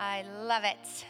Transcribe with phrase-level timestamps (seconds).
[0.00, 1.04] I love it.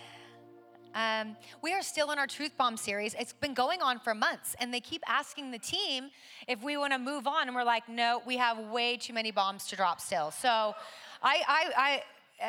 [0.94, 3.14] Um, we are still in our Truth Bomb series.
[3.18, 6.10] It's been going on for months, and they keep asking the team
[6.46, 9.32] if we want to move on, and we're like, no, we have way too many
[9.32, 10.30] bombs to drop still.
[10.30, 10.74] So,
[11.22, 12.02] I, I, I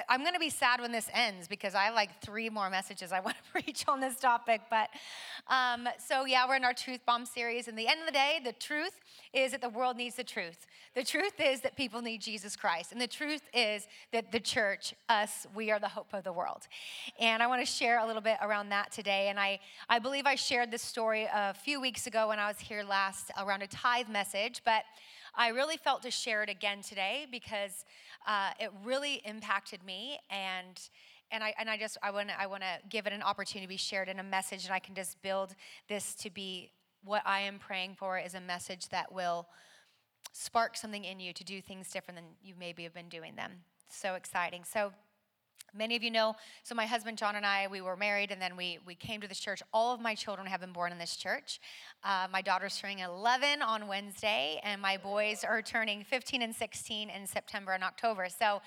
[0.10, 3.12] I'm going to be sad when this ends because I have like three more messages
[3.12, 4.62] I want to preach on this topic.
[4.70, 4.90] But
[5.48, 7.68] um, so, yeah, we're in our Truth Bomb series.
[7.68, 9.00] And the end of the day, the truth
[9.34, 10.66] is that the world needs the truth.
[10.96, 12.92] The truth is that people need Jesus Christ.
[12.92, 16.68] And the truth is that the church, us, we are the hope of the world.
[17.20, 19.28] And I want to share a little bit around that today.
[19.28, 22.60] And I, I believe I shared this story a few weeks ago when I was
[22.60, 24.62] here last around a tithe message.
[24.66, 24.84] But
[25.38, 27.84] I really felt to share it again today because
[28.28, 30.80] uh, it really impacted me and
[31.32, 33.66] and I, and I just I want to I want to give it an opportunity
[33.66, 35.56] to be shared in a message and I can just build
[35.90, 36.72] this to be
[37.04, 39.48] what I am praying for is a message that will
[40.34, 43.52] spark something in you to do things different than you maybe have been doing them.
[43.90, 44.64] So exciting.
[44.64, 44.92] So
[45.78, 48.56] Many of you know, so my husband John and I, we were married and then
[48.56, 49.62] we, we came to this church.
[49.74, 51.60] All of my children have been born in this church.
[52.02, 57.10] Uh, my daughter's turning 11 on Wednesday, and my boys are turning 15 and 16
[57.10, 58.28] in September and October.
[58.30, 58.62] So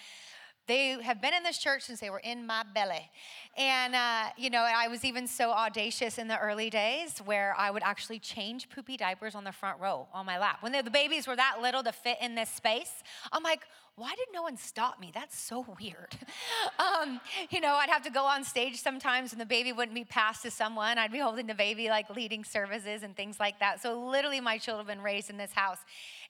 [0.69, 3.11] they have been in this church since they were in my belly.
[3.56, 7.70] And, uh, you know, I was even so audacious in the early days where I
[7.70, 10.58] would actually change poopy diapers on the front row on my lap.
[10.60, 13.02] When the babies were that little to fit in this space,
[13.33, 13.62] I'm like,
[13.98, 15.10] why did no one stop me?
[15.12, 16.14] That's so weird.
[16.78, 20.05] um, you know, I'd have to go on stage sometimes and the baby wouldn't be
[20.05, 20.98] passed to someone.
[20.98, 23.82] I'd be holding the baby, like leading services and things like that.
[23.82, 25.78] So, literally, my children have been raised in this house.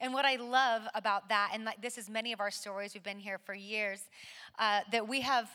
[0.00, 3.18] And what I love about that, and this is many of our stories, we've been
[3.18, 4.08] here for years,
[4.58, 5.48] uh, that we have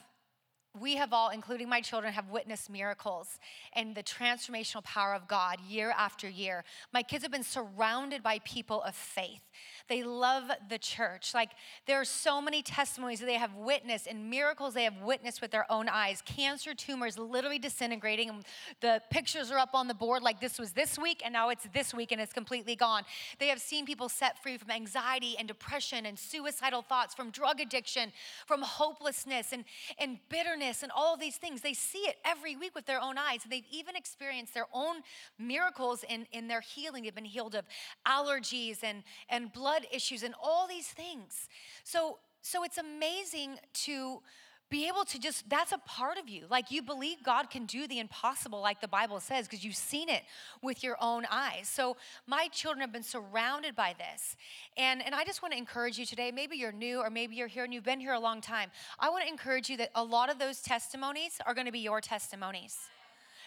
[0.79, 3.37] we have all, including my children, have witnessed miracles
[3.73, 6.63] and the transformational power of God year after year.
[6.91, 9.41] My kids have been surrounded by people of faith.
[9.87, 11.33] They love the church.
[11.33, 11.51] Like
[11.85, 15.51] there are so many testimonies that they have witnessed and miracles they have witnessed with
[15.51, 16.21] their own eyes.
[16.25, 18.43] Cancer tumors literally disintegrating.
[18.81, 21.67] The pictures are up on the board like this was this week and now it's
[21.73, 23.03] this week and it's completely gone.
[23.39, 27.59] They have seen people set free from anxiety and depression and suicidal thoughts, from drug
[27.59, 28.11] addiction,
[28.45, 29.65] from hopelessness and,
[29.99, 31.61] and bitterness and all these things.
[31.61, 33.41] They see it every week with their own eyes.
[33.43, 34.97] And they've even experienced their own
[35.37, 37.03] miracles in, in their healing.
[37.03, 37.65] They've been healed of
[38.07, 41.47] allergies and, and blood blood issues and all these things.
[41.83, 44.21] So, so it's amazing to
[44.69, 46.45] be able to just that's a part of you.
[46.49, 50.09] Like you believe god can do the impossible like the bible says because you've seen
[50.09, 50.23] it
[50.63, 51.69] with your own eyes.
[51.69, 51.95] So
[52.25, 54.35] my children have been surrounded by this.
[54.75, 57.47] And and i just want to encourage you today maybe you're new or maybe you're
[57.47, 60.03] here and you've been here a long time i want to encourage you that a
[60.03, 62.77] lot of those testimonies are going to be your testimonies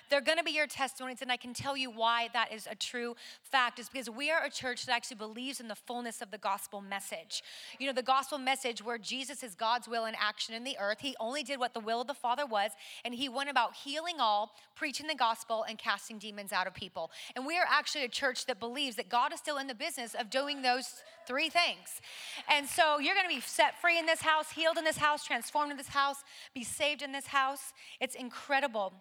[0.08, 2.74] they're going to be your testimonies, and I can tell you why that is a
[2.74, 3.78] true fact.
[3.78, 6.80] Is because we are a church that actually believes in the fullness of the gospel
[6.80, 7.42] message.
[7.78, 10.98] You know, the gospel message where Jesus is God's will in action in the earth.
[11.00, 12.72] He only did what the will of the Father was,
[13.04, 17.10] and he went about healing all, preaching the gospel, and casting demons out of people.
[17.34, 20.14] And we are actually a church that believes that God is still in the business
[20.14, 22.00] of doing those three things.
[22.48, 25.24] And so you're going to be set free in this house, healed in this house,
[25.24, 26.18] transformed in this house,
[26.54, 27.72] be saved in this house.
[28.00, 28.92] It's incredible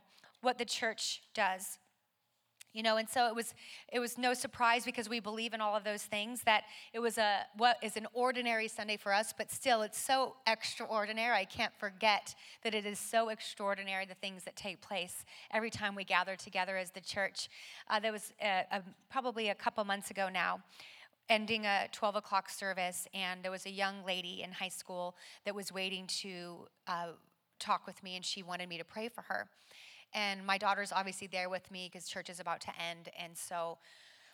[0.45, 1.79] what the church does.
[2.71, 3.53] You know and so it was
[3.91, 7.17] it was no surprise because we believe in all of those things that it was
[7.17, 11.37] a what is an ordinary sunday for us but still it's so extraordinary.
[11.37, 15.95] I can't forget that it is so extraordinary the things that take place every time
[15.95, 17.47] we gather together as the church.
[17.89, 20.59] Uh, there was a, a, probably a couple months ago now
[21.29, 25.55] ending a 12 o'clock service and there was a young lady in high school that
[25.55, 27.07] was waiting to uh,
[27.57, 29.47] talk with me and she wanted me to pray for her
[30.15, 33.09] and my daughter's obviously there with me because church is about to end.
[33.21, 33.77] And so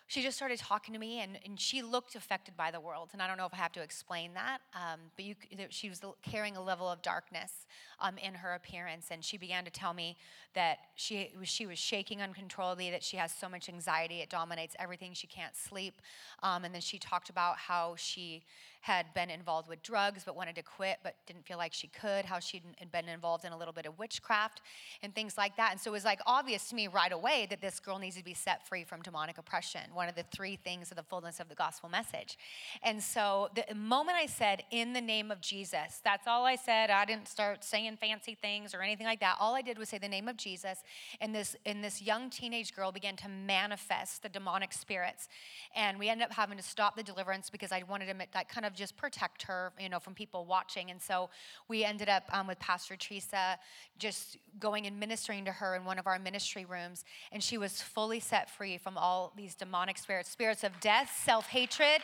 [0.07, 3.11] she just started talking to me, and, and she looked affected by the world.
[3.13, 5.35] And I don't know if I have to explain that, um, but you,
[5.69, 7.65] she was carrying a level of darkness
[7.99, 9.07] um, in her appearance.
[9.09, 10.17] And she began to tell me
[10.53, 15.13] that she, she was shaking uncontrollably, that she has so much anxiety, it dominates everything.
[15.13, 16.01] She can't sleep.
[16.43, 18.43] Um, and then she talked about how she
[18.81, 22.25] had been involved with drugs but wanted to quit but didn't feel like she could,
[22.25, 24.61] how she'd been involved in a little bit of witchcraft
[25.03, 25.71] and things like that.
[25.71, 28.23] And so it was like obvious to me right away that this girl needs to
[28.23, 31.47] be set free from demonic oppression, one of the three things of the fullness of
[31.47, 32.37] the gospel message.
[32.83, 36.89] And so the moment I said, in the name of Jesus, that's all I said.
[36.89, 39.37] I didn't start saying fancy things or anything like that.
[39.39, 40.79] All I did was say the name of Jesus,
[41.19, 45.27] and this, and this young teenage girl began to manifest the demonic spirits.
[45.75, 48.65] And we ended up having to stop the deliverance because I wanted to like, kind
[48.65, 50.91] of just protect her, you know, from people watching.
[50.91, 51.29] And so
[51.67, 53.57] we ended up um, with Pastor Teresa
[53.97, 57.05] just going and ministering to her in one of our ministry rooms.
[57.31, 61.47] And she was fully set free from all these demonic spirits spirits of death, self
[61.47, 62.01] hatred,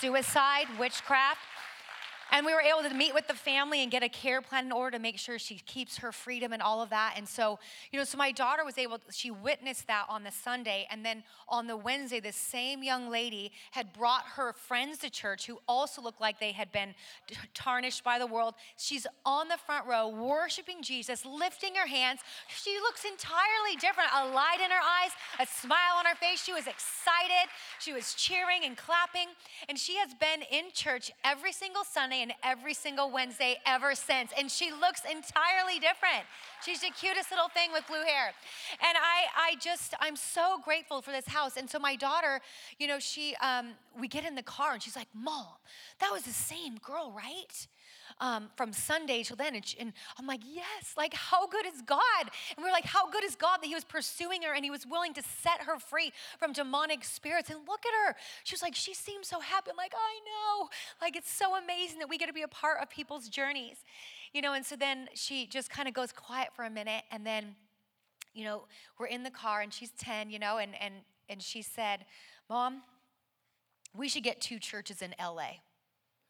[0.00, 1.40] suicide, witchcraft.
[2.32, 4.72] And we were able to meet with the family and get a care plan in
[4.72, 7.14] order to make sure she keeps her freedom and all of that.
[7.16, 7.58] And so,
[7.90, 10.86] you know, so my daughter was able, she witnessed that on the Sunday.
[10.90, 15.46] And then on the Wednesday, the same young lady had brought her friends to church
[15.46, 16.94] who also looked like they had been
[17.54, 18.54] tarnished by the world.
[18.76, 22.20] She's on the front row worshiping Jesus, lifting her hands.
[22.48, 26.42] She looks entirely different a light in her eyes, a smile on her face.
[26.42, 27.50] She was excited.
[27.80, 29.28] She was cheering and clapping.
[29.68, 34.30] And she has been in church every single Sunday and every single Wednesday ever since.
[34.38, 36.24] And she looks entirely different.
[36.64, 38.32] She's the cutest little thing with blue hair.
[38.80, 41.56] And I, I just, I'm so grateful for this house.
[41.56, 42.40] And so my daughter,
[42.78, 45.46] you know, she, um, we get in the car and she's like, Mom,
[46.00, 47.66] that was the same girl, right?
[48.20, 49.54] Um, from Sunday till then.
[49.54, 52.00] And, and, I'm like, yes, like how good is God?
[52.56, 54.86] And we're like, how good is God that He was pursuing her and He was
[54.86, 57.50] willing to set her free from demonic spirits?
[57.50, 58.16] And look at her.
[58.44, 59.70] She was like, she seems so happy.
[59.70, 60.68] I'm like, I know.
[61.00, 63.78] Like it's so amazing that we get to be a part of people's journeys,
[64.32, 64.52] you know.
[64.52, 67.56] And so then she just kind of goes quiet for a minute, and then,
[68.34, 68.64] you know,
[68.98, 70.94] we're in the car, and she's 10, you know, and and
[71.28, 72.04] and she said,
[72.48, 72.82] Mom,
[73.96, 75.42] we should get two churches in LA.
[75.42, 75.58] I'm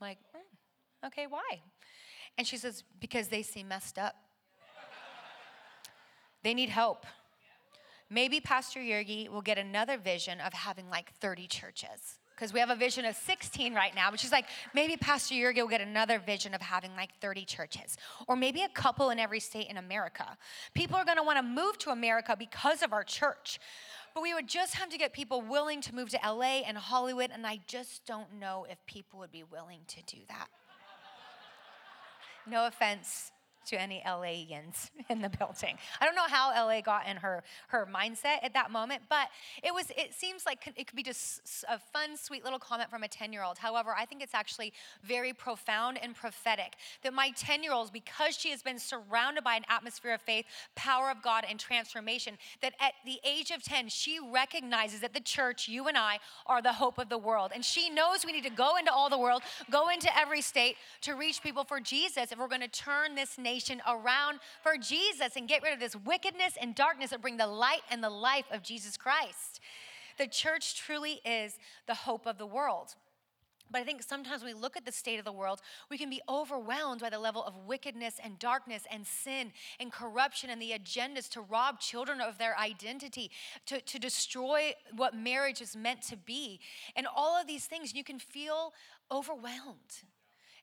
[0.01, 1.61] like, mm, okay, why?
[2.39, 4.17] And she says, Because they seem messed up.
[6.43, 7.07] they need help.
[8.09, 12.19] Maybe Pastor Yergi will get another vision of having like 30 churches.
[12.35, 15.57] Because we have a vision of 16 right now, but she's like, maybe Pastor Yergi
[15.57, 19.41] will get another vision of having like 30 churches, or maybe a couple in every
[19.41, 20.39] state in America.
[20.73, 23.61] People are gonna wanna move to America because of our church.
[24.15, 27.31] But we would just have to get people willing to move to LA and Hollywood,
[27.33, 30.49] and I just don't know if people would be willing to do that.
[32.51, 33.31] No offense
[33.67, 35.77] to any LAians in the building.
[36.01, 39.29] I don't know how LA got in her her mindset at that moment, but
[39.63, 43.03] it was it seems like it could be just a fun sweet little comment from
[43.03, 43.59] a 10-year-old.
[43.59, 44.73] However, I think it's actually
[45.03, 50.15] very profound and prophetic that my 10-year-old because she has been surrounded by an atmosphere
[50.15, 55.01] of faith, power of God and transformation that at the age of 10 she recognizes
[55.01, 57.53] that the church, you and I are the hope of the world.
[57.55, 60.77] And she knows we need to go into all the world, go into every state
[61.03, 64.77] to reach people for Jesus if we're going to turn this nation nation around for
[64.77, 68.11] Jesus and get rid of this wickedness and darkness and bring the light and the
[68.11, 69.61] life of Jesus Christ.
[70.19, 72.95] The church truly is the hope of the world.
[73.71, 75.61] But I think sometimes when we look at the state of the world,
[75.91, 80.51] we can be overwhelmed by the level of wickedness and darkness and sin and corruption
[80.51, 83.31] and the agendas to rob children of their identity,
[83.67, 86.59] to, to destroy what marriage is meant to be.
[86.97, 88.73] And all of these things, you can feel
[89.11, 90.03] overwhelmed.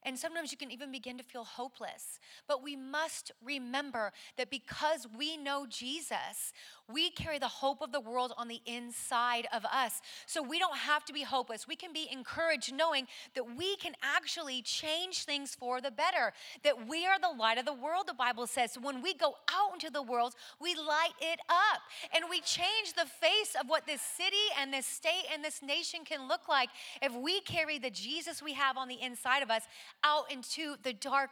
[0.07, 2.21] And sometimes you can even begin to feel hopeless.
[2.47, 6.53] But we must remember that because we know Jesus,
[6.89, 9.99] we carry the hope of the world on the inside of us.
[10.25, 11.67] So we don't have to be hopeless.
[11.67, 16.31] We can be encouraged knowing that we can actually change things for the better,
[16.63, 18.71] that we are the light of the world, the Bible says.
[18.71, 21.81] So when we go out into the world, we light it up
[22.15, 26.05] and we change the face of what this city and this state and this nation
[26.05, 26.69] can look like
[27.01, 29.63] if we carry the Jesus we have on the inside of us
[30.03, 31.31] out into the dark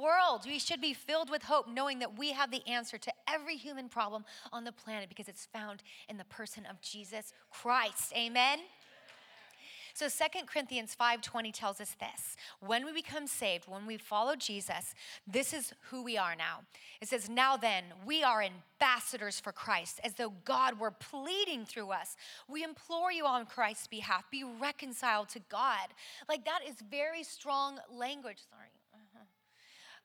[0.00, 0.42] world.
[0.46, 3.88] We should be filled with hope, knowing that we have the answer to every human
[3.88, 8.12] problem on the planet because it's found in the person of Jesus Christ.
[8.16, 8.60] Amen.
[9.94, 12.36] So 2 Corinthians 5:20 tells us this.
[12.60, 14.94] When we become saved, when we follow Jesus,
[15.26, 16.64] this is who we are now.
[17.00, 21.92] It says, "Now then, we are ambassadors for Christ, as though God were pleading through
[21.92, 22.16] us.
[22.48, 25.94] We implore you on Christ's behalf, be reconciled to God."
[26.28, 28.38] Like that is very strong language.
[28.50, 28.70] Sorry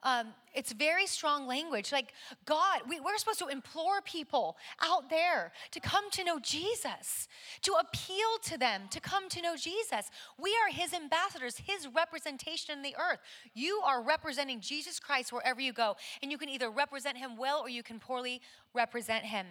[0.04, 1.92] um, it's very strong language.
[1.92, 2.14] Like,
[2.46, 7.28] God, we, we're supposed to implore people out there to come to know Jesus,
[7.64, 10.10] to appeal to them to come to know Jesus.
[10.40, 13.20] We are His ambassadors, His representation in the earth.
[13.54, 17.60] You are representing Jesus Christ wherever you go, and you can either represent Him well
[17.60, 18.42] or you can poorly
[18.74, 19.46] represent Him.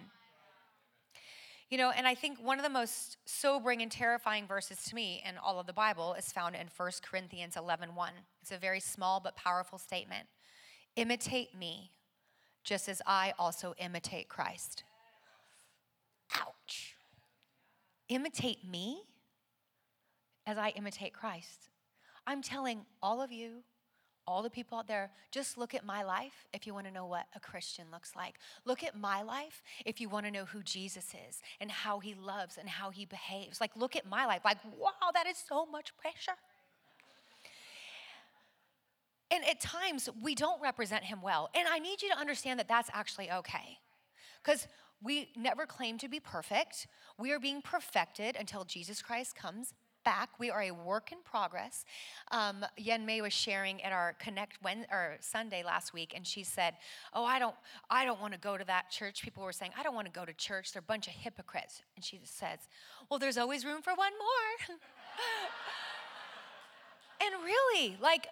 [1.69, 5.21] You know, and I think one of the most sobering and terrifying verses to me
[5.27, 8.11] in all of the Bible is found in 1 Corinthians 11 1.
[8.41, 10.27] It's a very small but powerful statement.
[10.97, 11.91] Imitate me,
[12.63, 14.83] just as I also imitate Christ.
[16.35, 16.95] Ouch.
[18.09, 19.03] Imitate me
[20.47, 21.69] as I imitate Christ.
[22.25, 23.63] I'm telling all of you,
[24.25, 27.05] all the people out there, just look at my life if you want to know
[27.05, 28.35] what a Christian looks like.
[28.65, 32.15] Look at my life if you want to know who Jesus is and how he
[32.15, 33.61] loves and how he behaves.
[33.61, 34.41] Like, look at my life.
[34.43, 36.37] Like, wow, that is so much pressure.
[39.29, 41.49] And at times, we don't represent him well.
[41.53, 43.79] And I need you to understand that that's actually okay.
[44.43, 44.67] Because
[45.03, 46.87] we never claim to be perfect.
[47.19, 49.73] We are being perfected until Jesus Christ comes
[50.07, 50.29] back.
[50.39, 51.83] We are a work in progress.
[52.31, 56.45] Um, Yen May was sharing at our Connect when, or Sunday last week, and she
[56.45, 56.75] said,
[57.13, 57.55] "Oh, I don't,
[57.89, 60.13] I don't want to go to that church." People were saying, "I don't want to
[60.13, 60.71] go to church.
[60.71, 62.59] They're a bunch of hypocrites." And she just says,
[63.09, 64.77] "Well, there's always room for one more."
[67.21, 68.27] and really, like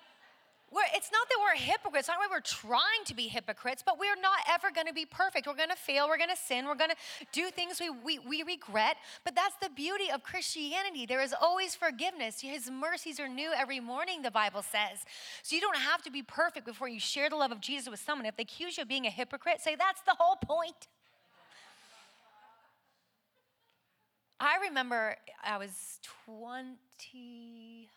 [0.75, 4.19] we're, it's not that we're hypocrites, not that we're trying to be hypocrites, but we're
[4.21, 5.47] not ever going to be perfect.
[5.47, 6.97] We're going to fail, we're going to sin, we're going to
[7.31, 8.97] do things we, we, we regret.
[9.23, 11.05] But that's the beauty of Christianity.
[11.05, 12.41] There is always forgiveness.
[12.41, 15.05] His mercies are new every morning, the Bible says.
[15.43, 18.01] So you don't have to be perfect before you share the love of Jesus with
[18.01, 18.25] someone.
[18.25, 20.87] If they accuse you of being a hypocrite, say, that's the whole point.
[24.41, 27.87] I remember I was 22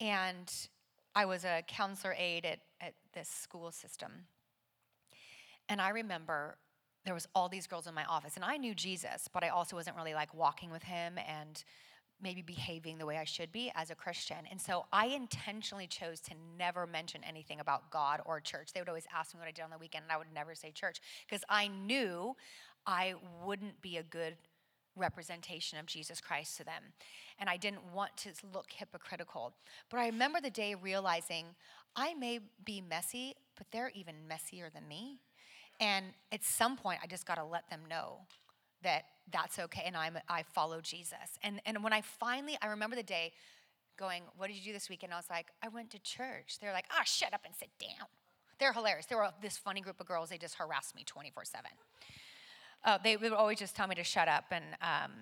[0.00, 0.68] and
[1.18, 4.12] I was a counselor aide at, at this school system.
[5.68, 6.58] And I remember
[7.04, 9.74] there was all these girls in my office, and I knew Jesus, but I also
[9.74, 11.64] wasn't really like walking with him and
[12.22, 14.36] maybe behaving the way I should be as a Christian.
[14.48, 18.72] And so I intentionally chose to never mention anything about God or church.
[18.72, 20.54] They would always ask me what I did on the weekend, and I would never
[20.54, 22.36] say church because I knew
[22.86, 24.36] I wouldn't be a good
[24.98, 26.82] representation of Jesus Christ to them.
[27.38, 29.54] And I didn't want to look hypocritical.
[29.90, 31.46] But I remember the day realizing
[31.96, 35.18] I may be messy, but they're even messier than me.
[35.80, 38.18] And at some point, I just got to let them know
[38.82, 41.38] that that's okay and I'm, I follow Jesus.
[41.42, 43.32] And, and when I finally, I remember the day
[43.98, 45.12] going, What did you do this weekend?
[45.12, 46.58] I was like, I went to church.
[46.60, 48.06] They're like, Oh, shut up and sit down.
[48.58, 49.06] They're hilarious.
[49.06, 50.30] They were this funny group of girls.
[50.30, 51.70] They just harassed me 24 7
[52.84, 54.44] uh, they would always just tell me to shut up.
[54.50, 55.12] And um,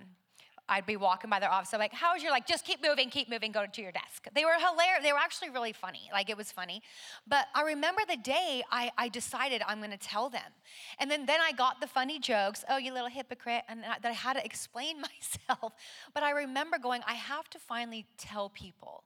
[0.69, 1.73] I'd be walking by their office.
[1.73, 4.27] I'm like, how's your, like, just keep moving, keep moving, go to your desk.
[4.35, 5.05] They were hilarious.
[5.05, 6.11] They were actually really funny.
[6.13, 6.83] Like, it was funny.
[7.27, 10.51] But I remember the day I, I decided I'm going to tell them.
[10.99, 12.65] And then, then I got the funny jokes.
[12.69, 13.63] Oh, you little hypocrite.
[13.69, 14.97] And that I had to explain
[15.49, 15.73] myself.
[16.13, 19.05] But I remember going, I have to finally tell people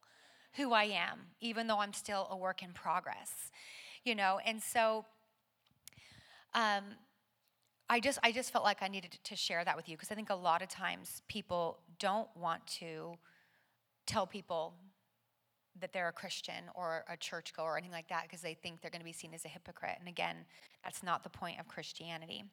[0.55, 3.51] who I am, even though I'm still a work in progress.
[4.05, 5.05] You know, and so,
[6.55, 6.85] um,
[7.93, 10.15] I just I just felt like I needed to share that with you because I
[10.15, 13.15] think a lot of times people don't want to
[14.07, 14.75] tell people
[15.81, 18.93] that they're a Christian or a churchgoer or anything like that because they think they're
[18.93, 19.97] going to be seen as a hypocrite.
[19.99, 20.37] And again,
[20.85, 22.45] that's not the point of Christianity.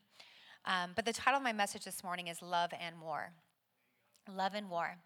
[0.66, 3.32] Um, but the title of my message this morning is Love and War.
[4.34, 4.98] Love and War.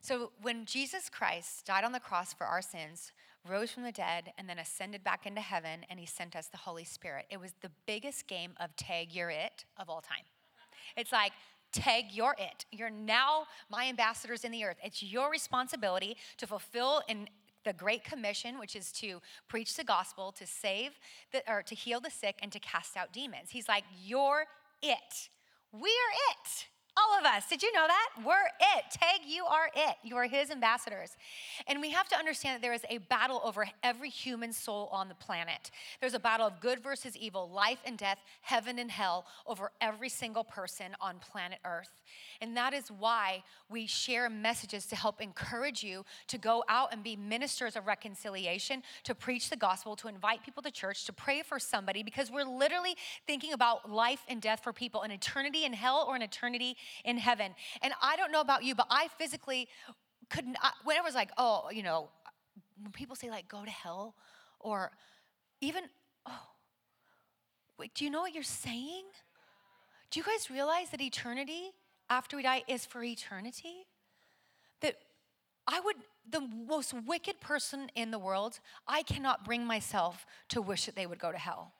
[0.00, 3.12] So when Jesus Christ died on the cross for our sins,
[3.48, 6.56] rose from the dead, and then ascended back into heaven, and he sent us the
[6.58, 7.26] Holy Spirit.
[7.30, 10.24] It was the biggest game of tag you're it of all time.
[10.96, 11.32] It's like,
[11.72, 12.64] tag you're it.
[12.72, 14.78] You're now my ambassadors in the earth.
[14.82, 17.28] It's your responsibility to fulfill in
[17.64, 20.92] the Great Commission, which is to preach the gospel, to save,
[21.32, 23.50] the, or to heal the sick, and to cast out demons.
[23.50, 24.46] He's like, you're
[24.82, 25.28] it.
[25.72, 25.80] We're
[26.30, 26.66] it.
[26.98, 27.48] All of us.
[27.48, 28.08] Did you know that?
[28.24, 28.34] We're
[28.76, 28.84] it.
[28.90, 29.96] Tag, you are it.
[30.02, 31.16] You are his ambassadors.
[31.66, 35.08] And we have to understand that there is a battle over every human soul on
[35.08, 35.70] the planet.
[36.00, 40.08] There's a battle of good versus evil, life and death, heaven and hell over every
[40.08, 41.90] single person on planet Earth.
[42.40, 47.02] And that is why we share messages to help encourage you to go out and
[47.02, 51.42] be ministers of reconciliation, to preach the gospel, to invite people to church, to pray
[51.42, 55.72] for somebody, because we're literally thinking about life and death for people, an eternity in
[55.72, 57.54] hell or an eternity in heaven.
[57.82, 59.68] And I don't know about you, but I physically
[60.30, 62.10] couldn't, when it was like, oh, you know,
[62.82, 64.14] when people say like go to hell
[64.60, 64.92] or
[65.60, 65.84] even,
[66.26, 66.48] oh,
[67.78, 69.04] wait, do you know what you're saying?
[70.10, 71.72] Do you guys realize that eternity
[72.08, 73.86] after we die is for eternity?
[74.80, 74.96] That
[75.66, 75.96] I would,
[76.28, 81.06] the most wicked person in the world, I cannot bring myself to wish that they
[81.06, 81.72] would go to hell.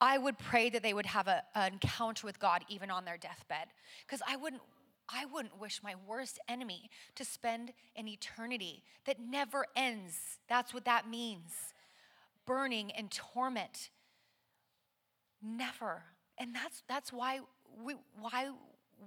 [0.00, 3.16] I would pray that they would have a, an encounter with God even on their
[3.16, 3.68] deathbed.
[4.06, 4.62] Because I wouldn't,
[5.08, 10.38] I wouldn't wish my worst enemy to spend an eternity that never ends.
[10.48, 11.52] That's what that means.
[12.46, 13.90] Burning and torment.
[15.42, 16.02] Never.
[16.38, 17.40] And that's that's why
[17.82, 18.50] we, why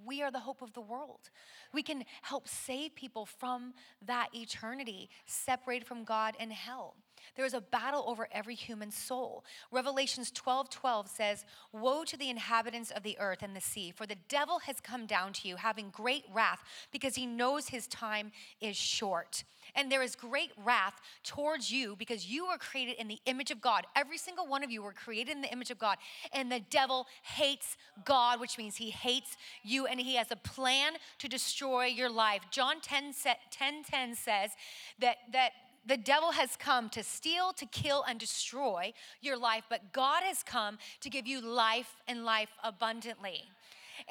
[0.06, 1.30] we are the hope of the world.
[1.74, 3.74] We can help save people from
[4.06, 6.96] that eternity, separated from God and hell.
[7.36, 9.44] There is a battle over every human soul.
[9.72, 14.06] Revelations 12 12 says, Woe to the inhabitants of the earth and the sea, for
[14.06, 18.32] the devil has come down to you, having great wrath, because he knows his time
[18.62, 19.44] is short.
[19.76, 23.62] And there is great wrath towards you because you were created in the image of
[23.62, 23.86] God.
[23.96, 25.98] Every single one of you were created in the image of God.
[26.34, 30.94] And the devil hates God, which means he hates you and he has a plan
[31.20, 32.42] to destroy your life.
[32.52, 33.14] John 10
[33.52, 34.52] 10, 10 says
[35.00, 35.52] that, that
[35.90, 40.44] the devil has come to steal, to kill, and destroy your life, but God has
[40.44, 43.50] come to give you life and life abundantly.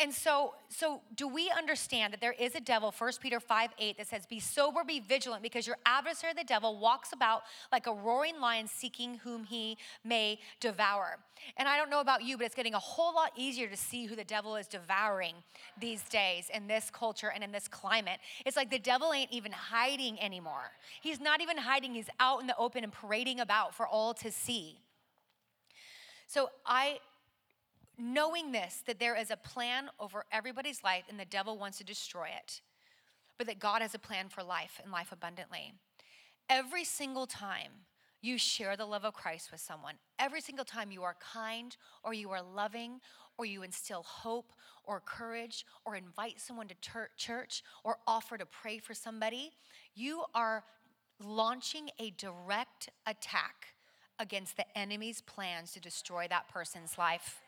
[0.00, 3.98] And so, so do we understand that there is a devil, 1 Peter 5 8,
[3.98, 7.92] that says, Be sober, be vigilant, because your adversary, the devil, walks about like a
[7.92, 11.18] roaring lion seeking whom he may devour.
[11.56, 14.06] And I don't know about you, but it's getting a whole lot easier to see
[14.06, 15.34] who the devil is devouring
[15.80, 18.20] these days in this culture and in this climate.
[18.46, 20.70] It's like the devil ain't even hiding anymore.
[21.00, 24.30] He's not even hiding, he's out in the open and parading about for all to
[24.30, 24.78] see.
[26.28, 26.98] So I
[27.98, 31.84] knowing this, that there is a plan over everybody's life and the devil wants to
[31.84, 32.60] destroy it,
[33.36, 35.72] but that God has a plan for life and life abundantly.
[36.48, 37.72] Every single time
[38.22, 42.14] you share the love of Christ with someone, every single time you are kind or
[42.14, 43.00] you are loving
[43.36, 44.52] or you instill hope
[44.84, 46.74] or courage or invite someone to
[47.16, 49.50] church or offer to pray for somebody,
[49.94, 50.64] you are
[51.22, 53.74] launching a direct attack
[54.18, 57.40] against the enemy's plans to destroy that person's life.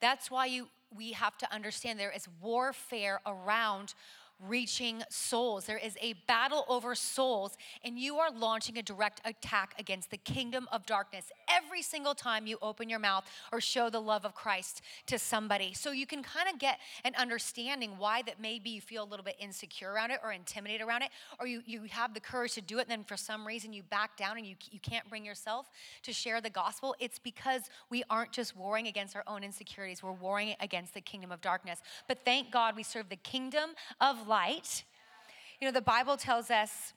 [0.00, 3.94] That's why you, we have to understand there is warfare around
[4.40, 5.64] reaching souls.
[5.64, 10.16] There is a battle over souls, and you are launching a direct attack against the
[10.16, 14.34] kingdom of darkness every single time you open your mouth or show the love of
[14.34, 15.72] Christ to somebody.
[15.74, 19.24] So you can kind of get an understanding why that maybe you feel a little
[19.24, 22.60] bit insecure around it or intimidated around it, or you, you have the courage to
[22.60, 25.24] do it, and then for some reason you back down and you, you can't bring
[25.24, 25.70] yourself
[26.02, 26.94] to share the gospel.
[26.98, 31.32] It's because we aren't just warring against our own insecurities, we're warring against the kingdom
[31.32, 31.80] of darkness.
[32.06, 34.84] But thank God we serve the kingdom of light.
[35.60, 36.92] You know, the Bible tells us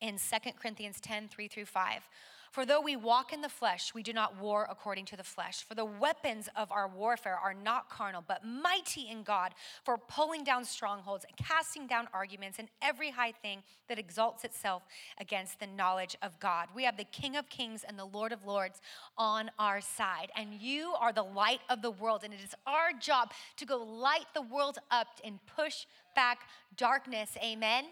[0.00, 2.08] in 2 Corinthians 10 3 through 5.
[2.54, 5.64] For though we walk in the flesh, we do not war according to the flesh.
[5.64, 10.44] For the weapons of our warfare are not carnal, but mighty in God for pulling
[10.44, 14.84] down strongholds and casting down arguments and every high thing that exalts itself
[15.18, 16.68] against the knowledge of God.
[16.76, 18.80] We have the King of Kings and the Lord of Lords
[19.18, 22.92] on our side, and you are the light of the world, and it is our
[22.92, 26.42] job to go light the world up and push back
[26.76, 27.36] darkness.
[27.42, 27.86] Amen.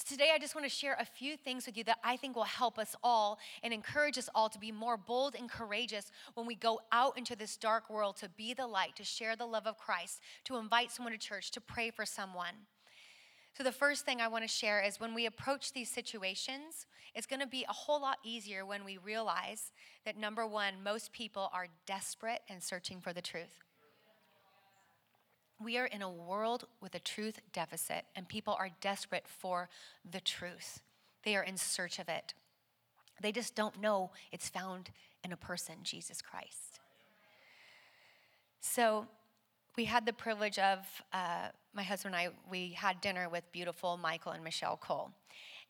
[0.00, 2.34] So today I just want to share a few things with you that I think
[2.34, 6.46] will help us all and encourage us all to be more bold and courageous when
[6.46, 9.66] we go out into this dark world to be the light, to share the love
[9.66, 12.54] of Christ, to invite someone to church, to pray for someone.
[13.52, 17.26] So, the first thing I want to share is when we approach these situations, it's
[17.26, 19.70] going to be a whole lot easier when we realize
[20.06, 23.69] that number one, most people are desperate and searching for the truth.
[25.62, 29.68] We are in a world with a truth deficit, and people are desperate for
[30.10, 30.80] the truth.
[31.22, 32.32] They are in search of it.
[33.20, 34.90] They just don't know it's found
[35.22, 36.80] in a person, Jesus Christ.
[38.60, 39.06] So,
[39.76, 40.78] we had the privilege of,
[41.12, 45.10] uh, my husband and I, we had dinner with beautiful Michael and Michelle Cole.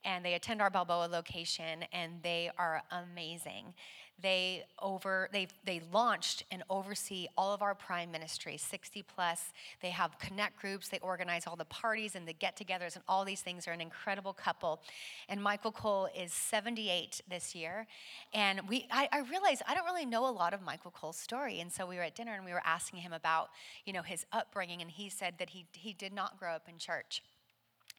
[0.04, 3.74] And they attend our Balboa location, and they are amazing.
[4.22, 9.52] They over they they launched and oversee all of our prime ministries, 60 plus.
[9.80, 13.40] They have connect groups, they organize all the parties and the get-togethers and all these
[13.40, 13.66] things.
[13.66, 14.80] Are an incredible couple.
[15.28, 17.86] And Michael Cole is 78 this year.
[18.34, 21.60] And we I, I realized I don't really know a lot of Michael Cole's story.
[21.60, 23.50] And so we were at dinner and we were asking him about,
[23.86, 26.78] you know, his upbringing, and he said that he he did not grow up in
[26.78, 27.22] church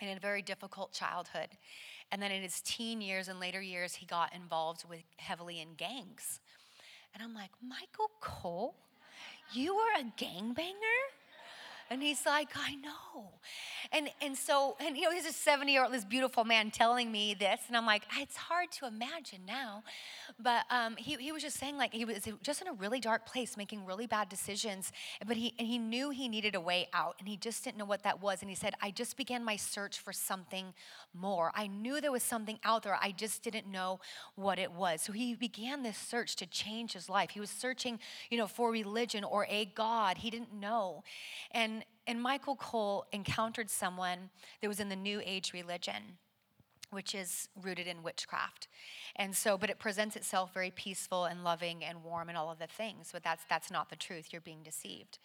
[0.10, 1.50] in a very difficult childhood.
[2.12, 5.76] And then in his teen years and later years, he got involved with heavily in
[5.76, 6.40] gangs.
[7.14, 8.76] And I'm like, Michael Cole,
[9.54, 11.00] you were a gangbanger?
[11.92, 13.32] And he's like, I know.
[13.92, 17.12] And and so, and you know, he's a 70 year old, this beautiful man telling
[17.12, 17.60] me this.
[17.68, 19.84] And I'm like, it's hard to imagine now.
[20.40, 23.26] But um, he, he was just saying, like, he was just in a really dark
[23.26, 24.94] place, making really bad decisions.
[25.28, 27.86] But he and he knew he needed a way out, and he just didn't know
[27.86, 28.42] what that was.
[28.42, 30.74] And he said, I just began my search for something
[31.14, 31.52] more.
[31.54, 32.98] I knew there was something out there.
[33.02, 34.00] I just didn't know
[34.36, 35.02] what it was.
[35.02, 37.32] So he began this search to change his life.
[37.32, 38.00] He was searching,
[38.30, 40.20] you know, for religion or a God.
[40.20, 41.04] He didn't know.
[41.52, 44.30] And and Michael Cole encountered someone
[44.62, 46.18] that was in the New Age religion.
[46.92, 48.68] which is rooted in witchcraft.
[49.16, 52.60] And so, but it presents itself very peaceful and loving and warm and all of
[52.60, 54.28] the things, but that's, that's not the truth.
[54.32, 55.18] You're being deceived.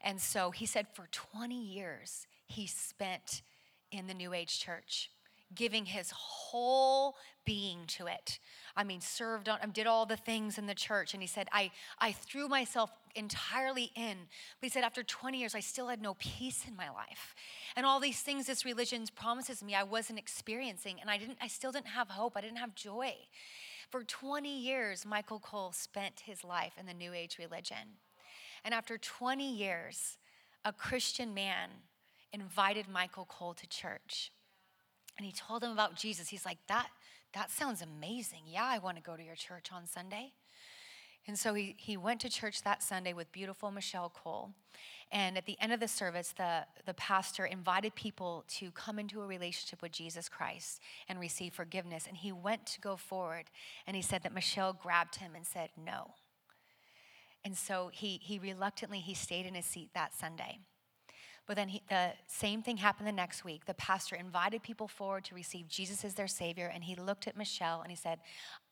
[0.00, 3.42] And so he said for 20 years, he spent
[3.90, 5.10] in the New Age church
[5.54, 8.38] giving his whole being to it.
[8.76, 11.14] I mean, served on, um, did all the things in the church.
[11.14, 14.16] And he said, I, I threw myself entirely in.
[14.60, 17.34] But he said, after 20 years, I still had no peace in my life.
[17.76, 20.98] And all these things this religion promises me I wasn't experiencing.
[21.00, 22.36] And I didn't, I still didn't have hope.
[22.36, 23.14] I didn't have joy.
[23.90, 27.98] For 20 years, Michael Cole spent his life in the New Age religion.
[28.64, 30.16] And after 20 years,
[30.64, 31.68] a Christian man
[32.32, 34.32] invited Michael Cole to church.
[35.16, 36.28] And he told him about Jesus.
[36.28, 36.88] He's like, that,
[37.34, 38.42] that sounds amazing.
[38.46, 40.32] Yeah, I want to go to your church on Sunday.
[41.26, 44.50] And so he, he went to church that Sunday with beautiful Michelle Cole.
[45.12, 49.20] And at the end of the service, the, the pastor invited people to come into
[49.20, 52.06] a relationship with Jesus Christ and receive forgiveness.
[52.08, 53.44] And he went to go forward,
[53.86, 56.14] and he said that Michelle grabbed him and said, No.
[57.44, 60.58] And so he, he reluctantly, he stayed in his seat that Sunday.
[61.46, 63.64] But then he, the same thing happened the next week.
[63.66, 67.36] The pastor invited people forward to receive Jesus as their Savior, and he looked at
[67.36, 68.20] Michelle and he said,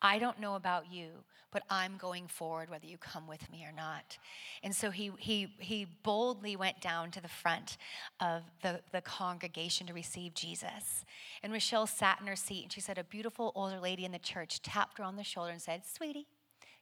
[0.00, 3.72] I don't know about you, but I'm going forward whether you come with me or
[3.72, 4.18] not.
[4.62, 7.76] And so he, he, he boldly went down to the front
[8.20, 11.04] of the, the congregation to receive Jesus.
[11.42, 14.18] And Michelle sat in her seat, and she said, A beautiful older lady in the
[14.18, 16.28] church tapped her on the shoulder and said, Sweetie,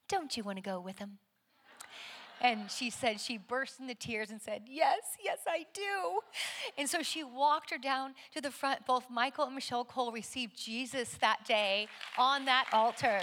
[0.07, 1.18] don't you want to go with him?
[2.40, 6.20] And she said, she burst into tears and said, Yes, yes, I do.
[6.77, 8.87] And so she walked her down to the front.
[8.87, 13.20] Both Michael and Michelle Cole received Jesus that day on that altar.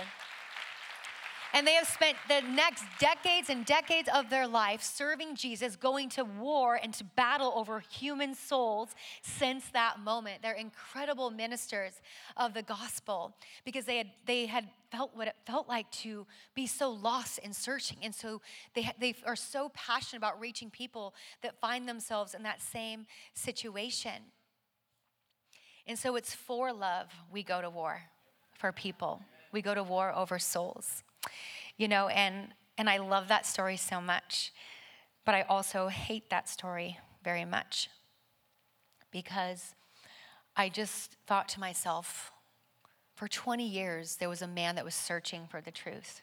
[1.56, 6.10] And they have spent the next decades and decades of their life serving Jesus, going
[6.10, 8.90] to war and to battle over human souls
[9.22, 10.42] since that moment.
[10.42, 11.94] They're incredible ministers
[12.36, 16.68] of the gospel because they had, they had felt what it felt like to be
[16.68, 18.00] so lost and searching.
[18.04, 18.42] And so
[18.74, 24.24] they, they are so passionate about reaching people that find themselves in that same situation.
[25.88, 28.02] And so it's for love we go to war
[28.56, 29.22] for people.
[29.54, 31.06] We go to war over souls
[31.78, 34.52] you know, and, and I love that story so much.
[35.26, 37.90] But I also hate that story very much
[39.12, 39.74] because
[40.56, 42.32] I just thought to myself,
[43.16, 46.22] for 20 years, there was a man that was searching for the truth.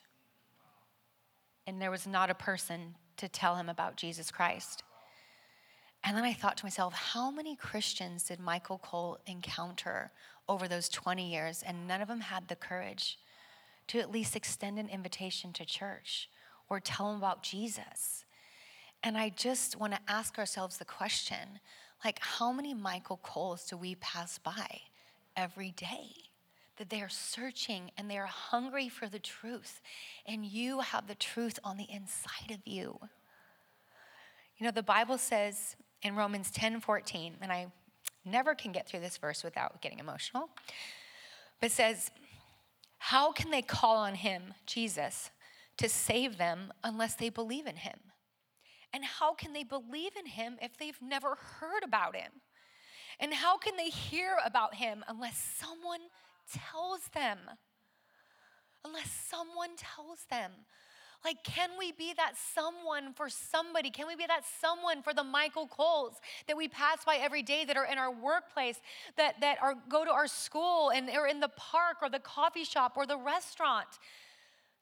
[1.67, 4.83] And there was not a person to tell him about Jesus Christ.
[6.05, 10.11] And then I thought to myself, how many Christians did Michael Cole encounter
[10.49, 11.62] over those 20 years?
[11.65, 13.19] And none of them had the courage
[13.88, 16.29] to at least extend an invitation to church
[16.68, 18.25] or tell them about Jesus.
[19.03, 21.61] And I just want to ask ourselves the question
[22.05, 24.81] like, how many Michael Coles do we pass by
[25.37, 26.11] every day?
[26.79, 29.81] That they are searching and they are hungry for the truth,
[30.27, 32.99] and you have the truth on the inside of you.
[34.59, 37.66] You know, the Bible says in Romans 10 14, and I
[38.25, 40.49] never can get through this verse without getting emotional,
[41.61, 42.11] but says,
[43.07, 45.33] how can they call on him, Jesus,
[45.77, 47.99] to save them unless they believe in him?
[48.93, 52.31] And how can they believe in him if they've never heard about him?
[53.19, 55.99] And how can they hear about him unless someone
[56.53, 57.38] tells them?
[58.85, 60.53] Unless someone tells them.
[61.24, 63.90] Like, can we be that someone for somebody?
[63.90, 66.14] Can we be that someone for the Michael Coles
[66.48, 68.80] that we pass by every day that are in our workplace,
[69.16, 72.64] that, that are go to our school and are in the park or the coffee
[72.64, 73.87] shop or the restaurant?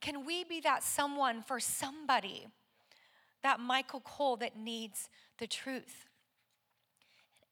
[0.00, 2.46] Can we be that someone for somebody,
[3.42, 6.07] that Michael Cole that needs the truth?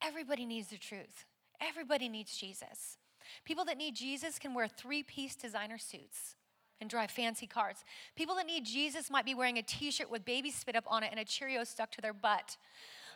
[0.02, 1.26] Everybody needs the truth.
[1.60, 2.96] Everybody needs Jesus.
[3.44, 6.36] People that need Jesus can wear three piece designer suits
[6.80, 7.76] and drive fancy cars.
[8.16, 11.02] People that need Jesus might be wearing a t shirt with baby spit up on
[11.02, 12.56] it and a Cheerio stuck to their butt.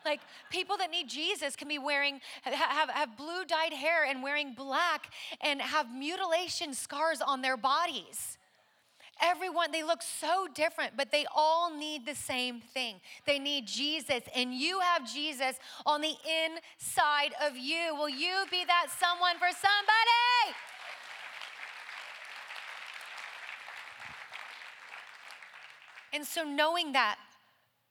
[0.05, 0.21] Like
[0.51, 5.13] people that need Jesus can be wearing, have, have blue dyed hair and wearing black
[5.41, 8.39] and have mutilation scars on their bodies.
[9.21, 12.97] Everyone, they look so different, but they all need the same thing.
[13.25, 17.95] They need Jesus, and you have Jesus on the inside of you.
[17.95, 20.57] Will you be that someone for somebody?
[26.13, 27.19] And so, knowing that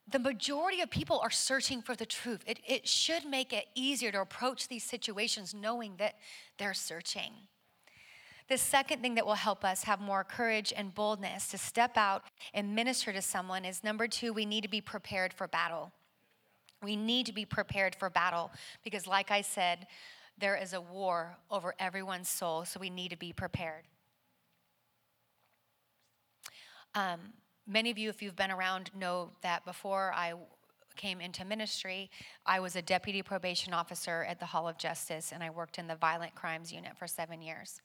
[0.08, 4.12] the majority of people are searching for the truth, it, it should make it easier
[4.12, 6.16] to approach these situations knowing that
[6.58, 7.32] they're searching.
[8.50, 12.24] The second thing that will help us have more courage and boldness to step out
[12.54, 15.92] and minister to someone is number two, we need to be prepared for battle.
[16.84, 18.52] We need to be prepared for battle
[18.84, 19.88] because, like I said,
[20.38, 23.84] there is a war over everyone's soul, so we need to be prepared.
[26.94, 27.20] Um,
[27.68, 30.34] many of you, if you've been around, know that before I
[30.96, 32.10] came into ministry,
[32.46, 35.88] I was a deputy probation officer at the Hall of Justice, and I worked in
[35.88, 37.82] the violent crimes unit for seven years.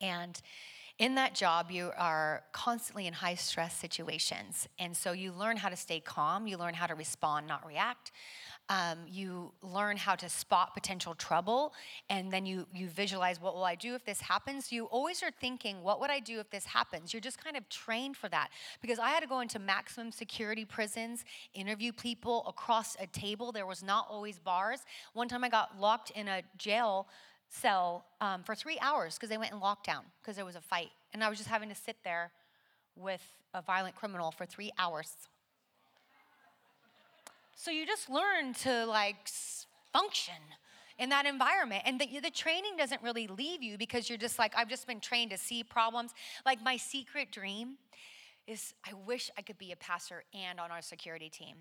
[0.00, 0.40] And
[0.98, 4.66] in that job, you are constantly in high stress situations.
[4.78, 8.12] And so you learn how to stay calm, you learn how to respond, not react.
[8.68, 11.72] Um, you learn how to spot potential trouble,
[12.10, 14.72] and then you, you visualize what will I do if this happens.
[14.72, 17.14] You always are thinking, what would I do if this happens?
[17.14, 18.48] You're just kind of trained for that.
[18.82, 21.24] Because I had to go into maximum security prisons,
[21.54, 23.52] interview people across a table.
[23.52, 24.80] There was not always bars.
[25.12, 27.06] One time I got locked in a jail
[27.48, 30.90] cell um, for three hours because they went in lockdown because there was a fight.
[31.12, 32.32] And I was just having to sit there
[32.96, 33.22] with
[33.54, 35.12] a violent criminal for three hours.
[37.58, 39.16] So you just learn to like
[39.90, 40.34] function
[40.98, 41.82] in that environment.
[41.86, 45.00] And the, the training doesn't really leave you because you're just like, I've just been
[45.00, 46.12] trained to see problems.
[46.44, 47.78] Like my secret dream
[48.46, 51.56] is I wish I could be a pastor and on our security team.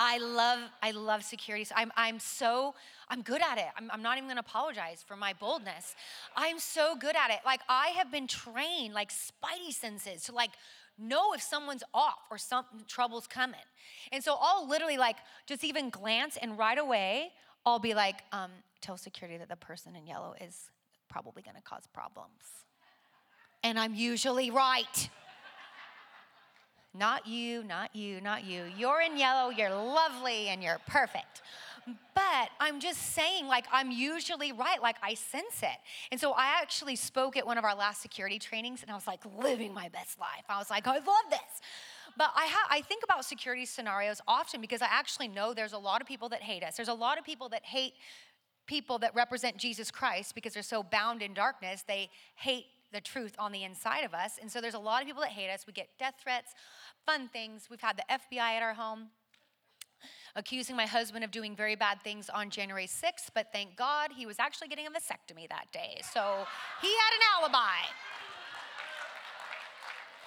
[0.00, 1.64] I love, I love security.
[1.64, 2.76] So I'm, I'm so,
[3.08, 3.66] I'm good at it.
[3.76, 5.96] I'm, I'm not even gonna apologize for my boldness.
[6.36, 7.40] I'm so good at it.
[7.44, 10.50] Like I have been trained, like spidey senses, to like
[10.98, 13.60] know if someone's off or some trouble's coming.
[14.12, 17.32] And so I'll literally like just even glance and right away
[17.66, 20.70] I'll be like, um, tell security that the person in yellow is
[21.10, 22.64] probably gonna cause problems.
[23.62, 25.10] And I'm usually right.
[26.94, 28.64] Not you, not you, not you.
[28.76, 31.42] You're in yellow, you're lovely, and you're perfect.
[32.14, 34.82] But I'm just saying, like, I'm usually right.
[34.82, 35.78] Like, I sense it.
[36.10, 39.06] And so I actually spoke at one of our last security trainings, and I was
[39.06, 40.44] like, living my best life.
[40.48, 41.60] I was like, I love this.
[42.16, 45.78] But I, ha- I think about security scenarios often because I actually know there's a
[45.78, 46.76] lot of people that hate us.
[46.76, 47.94] There's a lot of people that hate
[48.66, 51.84] people that represent Jesus Christ because they're so bound in darkness.
[51.86, 54.38] They hate the truth on the inside of us.
[54.40, 55.66] And so there's a lot of people that hate us.
[55.66, 56.54] We get death threats,
[57.06, 57.68] fun things.
[57.70, 59.08] We've had the FBI at our home
[60.38, 64.24] accusing my husband of doing very bad things on January 6th, but thank God he
[64.24, 66.00] was actually getting a vasectomy that day.
[66.14, 66.46] So
[66.80, 67.82] he had an alibi.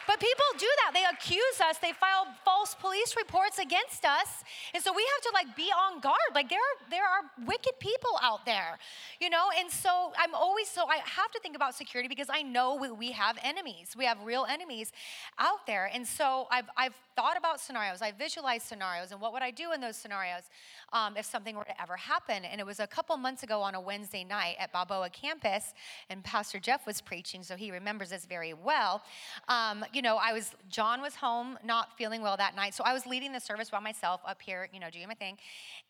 [0.07, 0.91] But people do that.
[0.93, 1.77] They accuse us.
[1.77, 4.43] They file false police reports against us.
[4.73, 6.31] And so we have to like be on guard.
[6.33, 8.77] Like there are there are wicked people out there.
[9.19, 12.41] You know, and so I'm always so I have to think about security because I
[12.41, 13.95] know we, we have enemies.
[13.97, 14.91] We have real enemies
[15.37, 15.89] out there.
[15.93, 18.01] And so I've I've thought about scenarios.
[18.01, 20.43] I visualized scenarios and what would I do in those scenarios
[20.93, 22.45] um, if something were to ever happen.
[22.45, 25.73] And it was a couple months ago on a Wednesday night at Balboa campus,
[26.09, 29.03] and Pastor Jeff was preaching, so he remembers this very well.
[29.47, 32.73] Um, you know, I was, John was home, not feeling well that night.
[32.73, 35.37] So I was leading the service by myself up here, you know, doing my thing.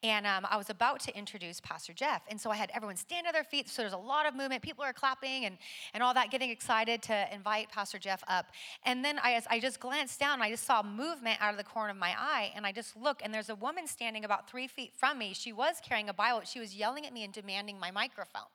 [0.03, 2.23] And um, I was about to introduce Pastor Jeff.
[2.29, 3.69] And so I had everyone stand to their feet.
[3.69, 4.61] So there's a lot of movement.
[4.63, 5.57] People are clapping and,
[5.93, 8.47] and all that, getting excited to invite Pastor Jeff up.
[8.85, 11.91] And then I, I just glanced down I just saw movement out of the corner
[11.91, 12.51] of my eye.
[12.55, 15.33] And I just look, and there's a woman standing about three feet from me.
[15.33, 16.41] She was carrying a Bible.
[16.45, 18.49] She was yelling at me and demanding my microphone.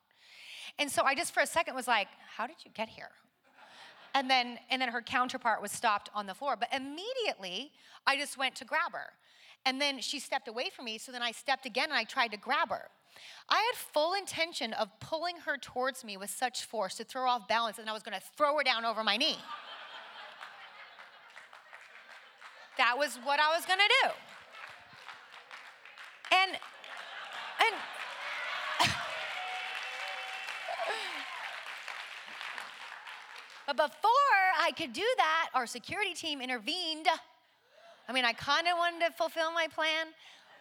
[0.79, 3.09] And so I just for a second was like, How did you get here?
[4.17, 6.55] And then and then her counterpart was stopped on the floor.
[6.59, 7.71] But immediately
[8.05, 9.13] i just went to grab her.
[9.65, 12.31] And then she stepped away from me so then i stepped again and i tried
[12.31, 12.89] to grab her.
[13.47, 17.47] I had full intention of pulling her towards me with such force to throw off
[17.47, 19.37] balance and i was going to throw her down over my knee.
[22.79, 24.09] That was what i was going to do.
[26.31, 27.75] And and
[33.67, 34.11] But before
[34.57, 37.07] I could do that, our security team intervened.
[38.07, 40.07] I mean, I kind of wanted to fulfill my plan,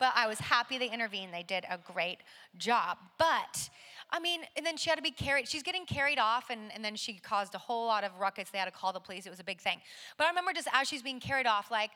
[0.00, 1.32] but I was happy they intervened.
[1.32, 2.18] They did a great
[2.58, 2.98] job.
[3.16, 3.70] But
[4.10, 5.48] I mean, and then she had to be carried.
[5.48, 8.50] She's getting carried off, and, and then she caused a whole lot of ruckus.
[8.50, 9.26] They had to call the police.
[9.26, 9.80] It was a big thing.
[10.16, 11.90] But I remember just as she's being carried off, like,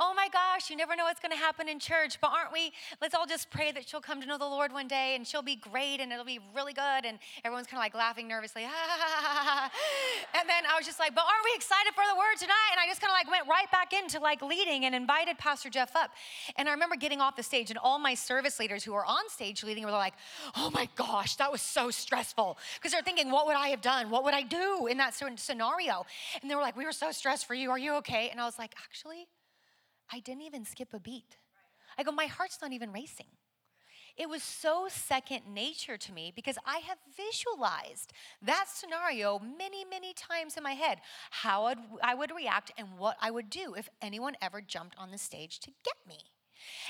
[0.00, 2.72] oh my gosh, you never know what's going to happen in church, but aren't we?
[3.00, 5.42] Let's all just pray that she'll come to know the Lord one day and she'll
[5.42, 7.04] be great and it'll be really good.
[7.04, 8.62] And everyone's kind of like laughing nervously.
[8.64, 12.72] and then I was just like, but aren't we excited for the word tonight?
[12.72, 15.68] And I just kind of like went right back into like leading and invited Pastor
[15.68, 16.10] Jeff up.
[16.56, 19.28] And I remember getting off the stage and all my service leaders who were on
[19.28, 20.14] stage leading were like,
[20.56, 22.56] oh my gosh, that was so stressful.
[22.76, 24.08] Because they're thinking, what would I have done?
[24.08, 26.06] What would I do in that scenario?
[26.40, 27.70] And they were like, we were so stressed for you.
[27.70, 28.30] Are you okay?
[28.30, 29.28] And I was like, actually,
[30.12, 31.36] I didn't even skip a beat.
[31.96, 33.26] I go, my heart's not even racing.
[34.16, 40.12] It was so second nature to me because I have visualized that scenario many, many
[40.12, 44.36] times in my head, how I would react and what I would do if anyone
[44.42, 46.18] ever jumped on the stage to get me.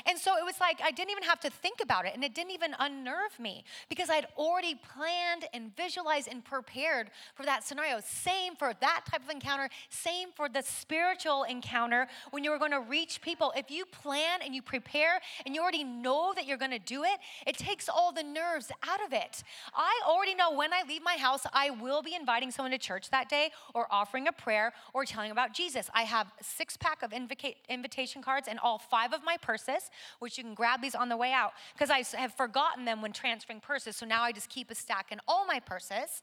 [0.06, 2.34] And so it was like I didn't even have to think about it and it
[2.34, 8.00] didn't even unnerve me because I'd already planned and visualized and prepared for that scenario.
[8.04, 12.70] Same for that type of encounter, same for the spiritual encounter when you were going
[12.72, 13.52] to reach people.
[13.56, 17.04] If you plan and you prepare and you already know that you're going to do
[17.04, 19.42] it, it takes all the nerves out of it.
[19.74, 23.10] I already know when I leave my house, I will be inviting someone to church
[23.10, 25.90] that day or offering a prayer or telling about Jesus.
[25.94, 30.38] I have six pack of invica- invitation cards and all five of my purses, which
[30.38, 33.60] you can grab these on the way out because I have forgotten them when transferring
[33.60, 33.96] purses.
[33.96, 36.22] So now I just keep a stack in all my purses.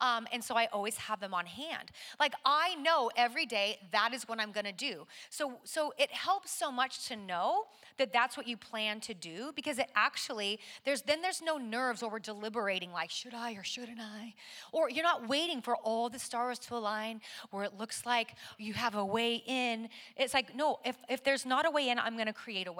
[0.00, 1.90] Um, and so I always have them on hand.
[2.20, 5.06] Like I know every day that is what I'm going to do.
[5.30, 7.64] So so it helps so much to know
[7.98, 12.02] that that's what you plan to do because it actually there's then there's no nerves
[12.02, 14.34] or we're deliberating like should I or shouldn't I?
[14.72, 17.20] Or you're not waiting for all the stars to align
[17.50, 19.88] where it looks like you have a way in.
[20.16, 22.72] It's like no, if if there's not a way in, I'm going to create a
[22.72, 22.77] way.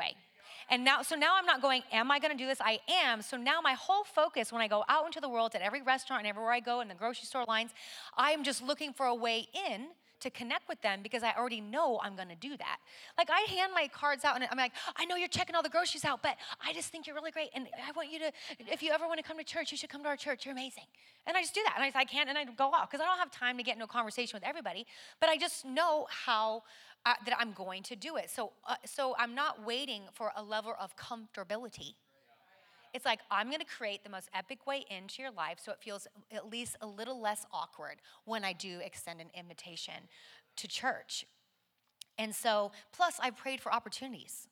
[0.71, 2.59] And now, so now I'm not going, am I gonna do this?
[2.61, 3.23] I am.
[3.23, 6.21] So now my whole focus when I go out into the world at every restaurant
[6.21, 7.71] and everywhere I go in the grocery store lines,
[8.17, 9.89] I am just looking for a way in
[10.21, 12.79] to connect with them because I already know I'm gonna do that.
[13.17, 15.69] Like I hand my cards out and I'm like, I know you're checking all the
[15.69, 17.51] groceries out, but I just think you're really great.
[17.55, 20.03] And I want you to, if you ever wanna come to church, you should come
[20.03, 20.45] to our church.
[20.45, 20.85] You're amazing.
[21.27, 21.75] And I just do that.
[21.77, 23.75] And I, I can't, and I go off because I don't have time to get
[23.75, 24.87] into a conversation with everybody,
[25.21, 26.63] but I just know how
[27.07, 28.31] uh, that I'm going to do it.
[28.31, 31.95] So, uh, so I'm not waiting for a level of comfortability.
[32.95, 35.79] It's like I'm going to create the most epic way into your life so it
[35.81, 39.95] feels at least a little less awkward when I do extend an invitation
[40.57, 41.27] to church.
[42.19, 44.49] And so, plus, I prayed for opportunities.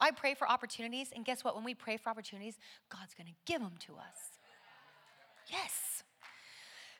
[0.00, 1.54] I pray for opportunities, and guess what?
[1.54, 2.58] When we pray for opportunities,
[2.90, 4.40] God's going to give them to us.
[5.50, 6.02] Yes.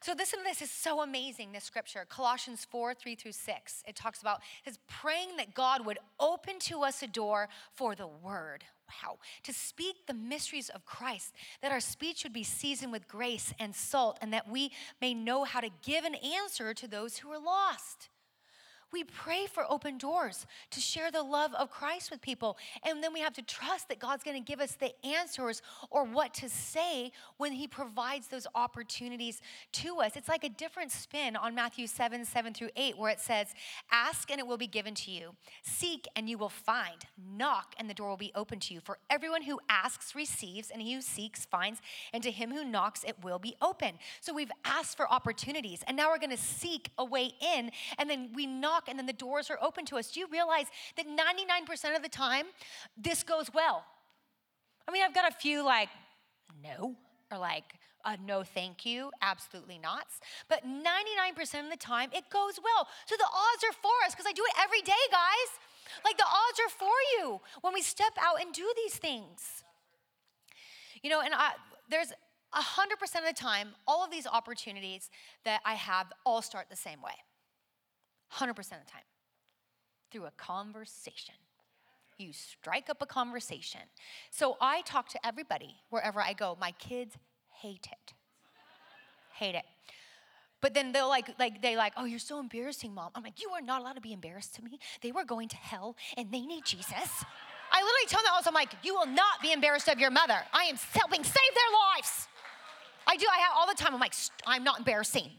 [0.04, 2.04] So listen to this is so amazing, this scripture.
[2.06, 3.82] Colossians 4, 3 through 6.
[3.88, 8.06] It talks about his praying that God would open to us a door for the
[8.06, 8.64] word.
[9.02, 9.16] Wow.
[9.44, 13.74] To speak the mysteries of Christ, that our speech would be seasoned with grace and
[13.74, 17.42] salt, and that we may know how to give an answer to those who are
[17.42, 18.10] lost.
[18.94, 22.56] We pray for open doors to share the love of Christ with people.
[22.84, 26.04] And then we have to trust that God's going to give us the answers or
[26.04, 30.12] what to say when He provides those opportunities to us.
[30.14, 33.48] It's like a different spin on Matthew 7 7 through 8, where it says,
[33.90, 37.04] Ask and it will be given to you, seek and you will find,
[37.36, 38.80] knock and the door will be open to you.
[38.80, 41.80] For everyone who asks receives, and he who seeks finds,
[42.12, 43.94] and to him who knocks it will be open.
[44.20, 48.08] So we've asked for opportunities, and now we're going to seek a way in, and
[48.08, 50.10] then we knock and then the doors are open to us.
[50.10, 50.66] Do you realize
[50.96, 52.46] that 99% of the time,
[52.96, 53.84] this goes well?
[54.88, 55.88] I mean, I've got a few like,
[56.62, 56.94] no,
[57.30, 57.64] or like,
[58.04, 60.06] uh, no, thank you, absolutely not.
[60.48, 62.86] But 99% of the time, it goes well.
[63.06, 65.50] So the odds are for us because I do it every day, guys.
[66.04, 69.64] Like the odds are for you when we step out and do these things.
[71.02, 71.52] You know, and I,
[71.90, 72.12] there's
[72.54, 75.10] 100% of the time, all of these opportunities
[75.44, 77.12] that I have all start the same way.
[78.34, 79.02] 100% of the time
[80.10, 81.34] through a conversation.
[82.18, 83.80] You strike up a conversation.
[84.30, 86.56] So I talk to everybody wherever I go.
[86.60, 87.16] My kids
[87.60, 88.14] hate it.
[89.34, 89.64] hate it.
[90.60, 93.10] But then they'll like, like they like, oh, you're so embarrassing, mom.
[93.14, 94.78] I'm like, you are not allowed to be embarrassed to me.
[95.02, 97.24] They were going to hell and they need Jesus.
[97.72, 100.38] I literally tell them also, I'm like, you will not be embarrassed of your mother.
[100.52, 102.28] I am helping save their lives.
[103.06, 103.26] I do.
[103.30, 103.92] I have all the time.
[103.92, 104.14] I'm like,
[104.46, 105.30] I'm not embarrassing.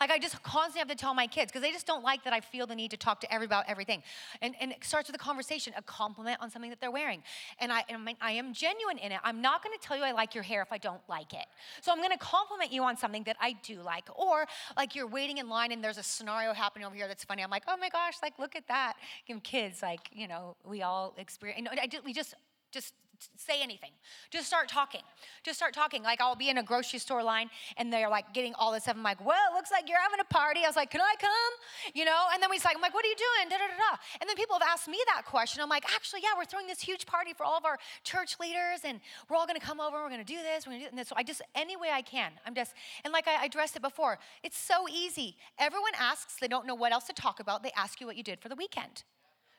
[0.00, 2.32] Like I just constantly have to tell my kids because they just don't like that
[2.32, 4.02] I feel the need to talk to everybody about everything.
[4.40, 7.22] And, and it starts with a conversation, a compliment on something that they're wearing.
[7.58, 9.20] And I, and I am genuine in it.
[9.22, 11.46] I'm not going to tell you I like your hair if I don't like it.
[11.82, 14.08] So I'm going to compliment you on something that I do like.
[14.18, 17.42] Or like you're waiting in line and there's a scenario happening over here that's funny.
[17.42, 18.94] I'm like, oh my gosh, like look at that.
[19.26, 22.34] Give kids, like, you know, we all experience, you know, I we just,
[22.70, 22.94] just
[23.36, 23.90] say anything.
[24.30, 25.02] Just start talking.
[25.42, 26.02] Just start talking.
[26.02, 28.96] Like I'll be in a grocery store line and they're like getting all this stuff.
[28.96, 30.60] I'm like, well, it looks like you're having a party.
[30.64, 31.92] I was like, can I come?
[31.94, 32.26] You know?
[32.32, 33.48] And then we like, I'm like, what are you doing?
[33.50, 33.96] Da, da, da, da.
[34.20, 35.62] And then people have asked me that question.
[35.62, 38.80] I'm like, actually, yeah, we're throwing this huge party for all of our church leaders
[38.84, 40.02] and we're all gonna come over.
[40.02, 40.66] We're gonna do this.
[40.66, 41.08] We're gonna do this.
[41.08, 42.32] So I just, any way I can.
[42.46, 45.36] I'm just, and like I addressed it before, it's so easy.
[45.58, 47.62] Everyone asks, they don't know what else to talk about.
[47.62, 49.04] They ask you what you did for the weekend.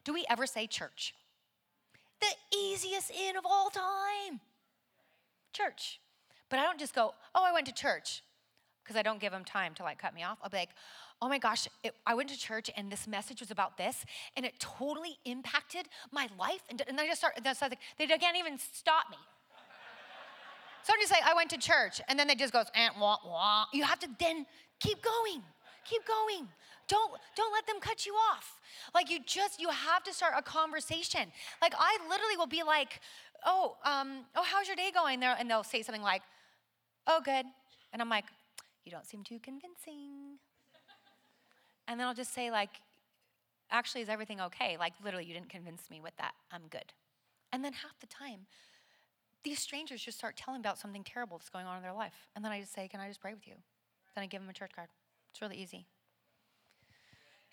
[0.03, 1.13] Do we ever say church?
[2.23, 4.39] The easiest in of all time
[5.53, 5.99] church.
[6.49, 8.23] But I don't just go, oh, I went to church,
[8.83, 10.37] because I don't give them time to like cut me off.
[10.43, 10.69] I'll be like,
[11.21, 14.05] oh my gosh, it, I went to church and this message was about this,
[14.35, 16.61] and it totally impacted my life.
[16.69, 19.17] And, and I just start, that's like, they can't even stop me.
[20.83, 23.17] So I'm just like, I went to church, and then they just goes, and wah,
[23.25, 23.65] wah.
[23.71, 24.45] You have to then
[24.81, 25.41] keep going,
[25.85, 26.49] keep going.
[26.87, 28.59] Don't don't let them cut you off.
[28.93, 31.31] Like you just you have to start a conversation.
[31.61, 32.99] Like I literally will be like,
[33.45, 36.21] "Oh, um, oh, how's your day going?" There, and they'll say something like,
[37.07, 37.45] "Oh, good,"
[37.91, 38.25] and I'm like,
[38.85, 40.39] "You don't seem too convincing."
[41.87, 42.81] And then I'll just say like,
[43.71, 46.33] "Actually, is everything okay?" Like literally, you didn't convince me with that.
[46.51, 46.93] I'm good.
[47.51, 48.47] And then half the time,
[49.43, 52.27] these strangers just start telling about something terrible that's going on in their life.
[52.35, 53.55] And then I just say, Can I just pray with you?
[54.15, 54.89] Then I give them a church card.
[55.31, 55.85] It's really easy.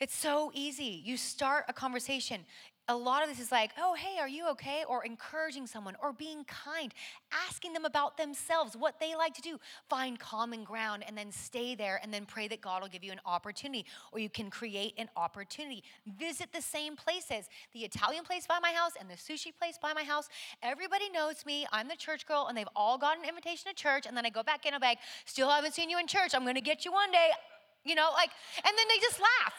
[0.00, 1.02] It's so easy.
[1.04, 2.46] You start a conversation.
[2.88, 4.82] A lot of this is like, oh, hey, are you okay?
[4.88, 6.92] Or encouraging someone, or being kind,
[7.30, 9.60] asking them about themselves, what they like to do.
[9.90, 13.12] Find common ground and then stay there and then pray that God will give you
[13.12, 15.84] an opportunity, or you can create an opportunity.
[16.18, 19.92] Visit the same places the Italian place by my house and the sushi place by
[19.92, 20.28] my house.
[20.62, 21.66] Everybody knows me.
[21.70, 24.06] I'm the church girl, and they've all got an invitation to church.
[24.06, 26.34] And then I go back in, I'm like, still haven't seen you in church.
[26.34, 27.30] I'm gonna get you one day
[27.84, 29.54] you know like and then they just laugh.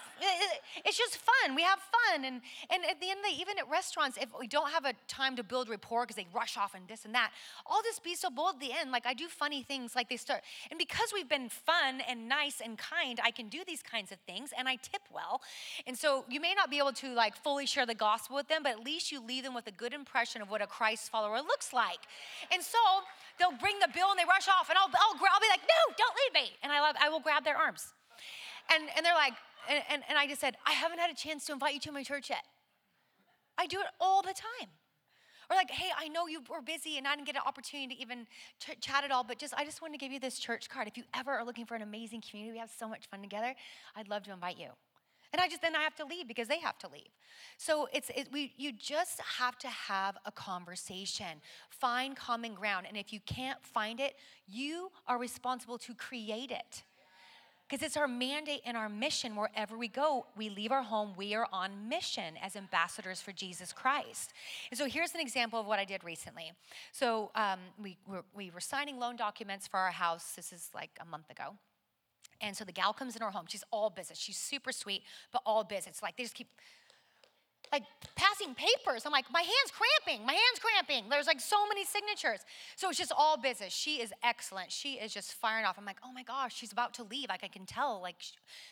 [0.86, 1.56] It's just fun.
[1.56, 2.26] We have fun.
[2.26, 4.94] And and at the end of the even at restaurants if we don't have a
[5.08, 7.32] time to build rapport because they rush off and this and that
[7.68, 8.92] i'll just be so bold at the end.
[8.92, 12.62] Like i do funny things like they start and because we've been fun and nice
[12.64, 15.42] and kind i can do these kinds of things and i tip well.
[15.88, 18.62] And so you may not be able to like fully share the gospel with them
[18.64, 21.38] but at least you leave them with a good impression of what a christ follower
[21.38, 22.00] looks like.
[22.54, 22.78] And so
[23.40, 25.96] they'll bring the bill and they rush off and i'll, I'll, I'll be like no
[25.98, 26.52] don't leave me.
[26.62, 27.94] And i love i will grab their arms
[28.74, 29.34] and, and they're like,
[29.70, 31.92] and, and, and I just said, I haven't had a chance to invite you to
[31.92, 32.44] my church yet.
[33.58, 34.70] I do it all the time.
[35.50, 38.02] Or like, hey, I know you were busy and I didn't get an opportunity to
[38.02, 38.26] even
[38.60, 40.88] ch- chat at all, but just I just wanted to give you this church card.
[40.88, 43.54] If you ever are looking for an amazing community, we have so much fun together.
[43.96, 44.70] I'd love to invite you.
[45.34, 47.12] And I just then I have to leave because they have to leave.
[47.58, 52.98] So it's it, we you just have to have a conversation, find common ground, and
[52.98, 54.16] if you can't find it,
[54.48, 56.84] you are responsible to create it
[57.72, 60.26] because it's our mandate and our mission wherever we go.
[60.36, 64.34] We leave our home, we are on mission as ambassadors for Jesus Christ.
[64.70, 66.52] And so here's an example of what I did recently.
[66.92, 67.98] So um, we,
[68.36, 70.34] we were signing loan documents for our house.
[70.36, 71.56] This is like a month ago.
[72.42, 73.46] And so the gal comes in our home.
[73.48, 74.20] She's all business.
[74.20, 76.02] She's super sweet, but all business.
[76.04, 76.50] Like they just keep
[77.72, 77.84] like
[78.16, 79.06] passing papers.
[79.06, 81.10] I'm like, my hand's cramping, my hand's cramping.
[81.10, 82.42] There's like so many signatures.
[82.76, 83.74] So it's just all business.
[83.74, 84.72] She is excellent.
[84.72, 85.78] She is just firing off.
[85.78, 87.30] I'm like, oh my gosh, she's about to leave.
[87.30, 88.18] Like I can tell, like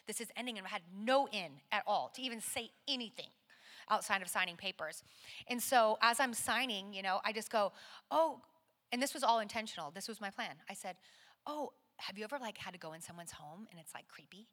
[0.08, 3.30] this is ending, and I had no in at all to even say anything
[3.90, 5.04] outside of signing papers.
[5.48, 7.72] And so as I'm signing, you know, I just go,
[8.12, 8.42] oh,
[8.92, 9.92] and this was all intentional.
[9.92, 10.56] This was my plan.
[10.70, 10.96] I said,
[11.48, 14.48] oh, have you ever like had to go in someone's home and it's like creepy?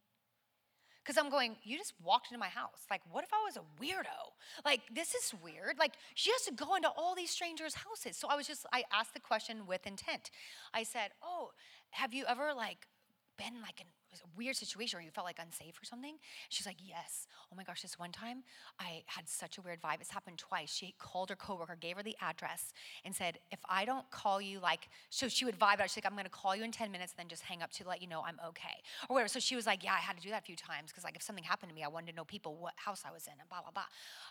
[1.07, 2.84] Because I'm going, you just walked into my house.
[2.90, 4.34] Like, what if I was a weirdo?
[4.64, 5.78] Like, this is weird.
[5.78, 8.16] Like, she has to go into all these strangers' houses.
[8.16, 10.32] So I was just, I asked the question with intent.
[10.74, 11.50] I said, oh,
[11.90, 12.88] have you ever like
[13.38, 13.86] been like in
[14.20, 16.16] a weird situation where you felt like unsafe or something?
[16.48, 17.26] She's like, Yes.
[17.52, 18.42] Oh my gosh, this one time
[18.80, 20.00] I had such a weird vibe.
[20.00, 20.70] It's happened twice.
[20.70, 22.72] She called her coworker, gave her the address,
[23.04, 25.90] and said, If I don't call you, like, so she would vibe out.
[25.90, 27.88] She's like, I'm gonna call you in 10 minutes and then just hang up to
[27.88, 28.82] let you know I'm okay.
[29.08, 29.28] Or whatever.
[29.28, 31.16] So she was like, Yeah, I had to do that a few times because, like,
[31.16, 33.34] if something happened to me, I wanted to know people what house I was in
[33.38, 33.84] and blah, blah, blah.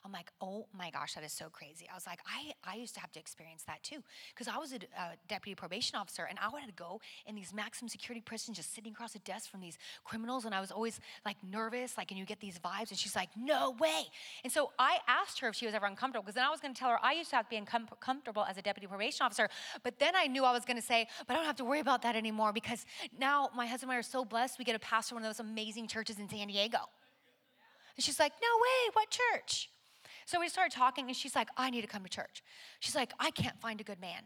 [0.03, 1.88] I'm like, Oh my gosh, that is so crazy.
[1.89, 4.73] I was like, I, I used to have to experience that too because I was
[4.73, 4.79] a,
[5.27, 8.91] deputy probation officer and I would to go in these maximum security prisons just sitting
[8.91, 12.26] across a desk from these criminals and I was always like nervous, like, and you
[12.26, 12.89] get these vibes.
[12.89, 14.03] And she's like, no way.
[14.43, 16.73] And so I asked her if she was ever uncomfortable because then I was going
[16.73, 19.49] to tell her I used to have to be uncomfortable as a deputy probation officer.
[19.84, 21.80] But then I knew I was going to say, but I don't have to worry
[21.80, 22.86] about that anymore because
[23.17, 24.59] now my husband and I are so blessed.
[24.59, 26.80] We get to pastor one of those amazing churches in San Diego.
[27.95, 29.69] And she's like, no way, what church?
[30.26, 32.43] So we started talking, and she's like, I need to come to church.
[32.80, 34.23] She's like, I can't find a good man.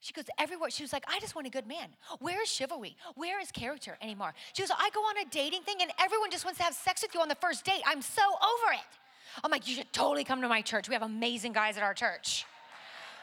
[0.00, 0.70] She goes, everywhere.
[0.70, 1.90] She was like, I just want a good man.
[2.20, 2.96] Where is chivalry?
[3.16, 4.32] Where is character anymore?
[4.54, 7.02] She goes, I go on a dating thing, and everyone just wants to have sex
[7.02, 7.82] with you on the first date.
[7.84, 8.98] I'm so over it.
[9.44, 10.88] I'm like, you should totally come to my church.
[10.88, 12.46] We have amazing guys at our church.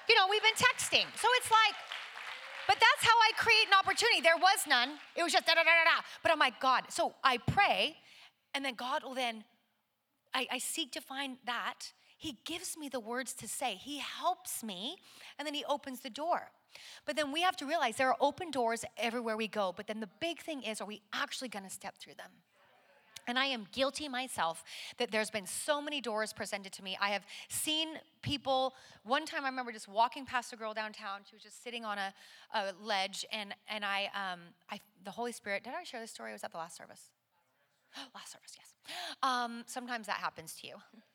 [0.08, 1.06] You know, we've been texting.
[1.18, 1.76] So it's like,
[2.68, 4.22] but that's how I create an opportunity.
[4.22, 4.90] There was none.
[5.16, 6.02] It was just da da da da da.
[6.22, 6.84] But I'm like, God.
[6.90, 7.98] So I pray,
[8.54, 9.44] and then God will then,
[10.34, 13.76] I, I seek to find that, he gives me the words to say.
[13.76, 14.98] He helps me,
[15.38, 16.52] and then He opens the door.
[17.06, 19.74] But then we have to realize there are open doors everywhere we go.
[19.76, 22.30] But then the big thing is, are we actually going to step through them?
[23.26, 24.66] And I am guilty myself
[24.98, 26.98] that there's been so many doors presented to me.
[27.00, 27.88] I have seen
[28.22, 28.74] people.
[29.06, 31.22] One time I remember just walking past a girl downtown.
[31.30, 32.14] She was just sitting on a,
[32.54, 36.34] a ledge, and, and I, um, I, the Holy Spirit, did I share this story?
[36.34, 37.12] was that the last service?
[38.14, 38.74] last service, yes.
[39.24, 40.76] Um, sometimes that happens to you.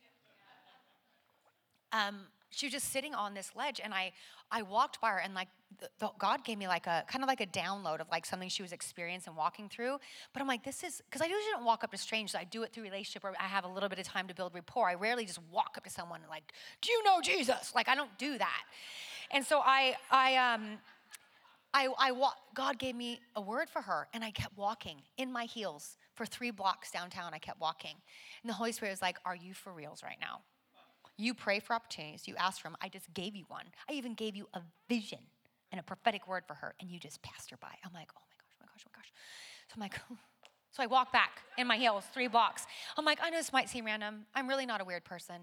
[1.95, 2.17] um,
[2.51, 4.13] she was just sitting on this ledge and I,
[4.51, 5.49] I walked by her and like
[5.81, 8.49] the, the, God gave me like a kind of like a download of like something
[8.49, 9.99] she was experiencing and walking through.
[10.33, 12.35] But I'm like, this is because I usually don't walk up to strangers.
[12.35, 14.55] I do it through relationship where I have a little bit of time to build
[14.55, 14.89] rapport.
[14.89, 17.73] I rarely just walk up to someone and like, do you know Jesus?
[17.75, 18.63] Like I don't do that.
[19.31, 20.79] And so I, I, um,
[21.73, 25.33] I, I wa- God gave me a word for her, and I kept walking in
[25.33, 27.35] my heels for three blocks downtown.
[27.35, 27.97] I kept walking,
[28.43, 30.43] and the Holy Spirit was like, "Are you for reals right now?
[31.17, 32.27] You pray for opportunities.
[32.27, 32.77] You ask for them.
[32.81, 33.67] I just gave you one.
[33.89, 35.21] I even gave you a vision
[35.71, 37.69] and a prophetic word for her, and you just passed her by.
[37.85, 39.13] I'm like, oh my gosh, oh my gosh, oh my gosh.
[39.69, 39.95] So I'm like,
[40.71, 42.67] so I walk back in my heels, three blocks.
[42.97, 44.27] I'm like, I know this might seem random.
[44.35, 45.41] I'm really not a weird person.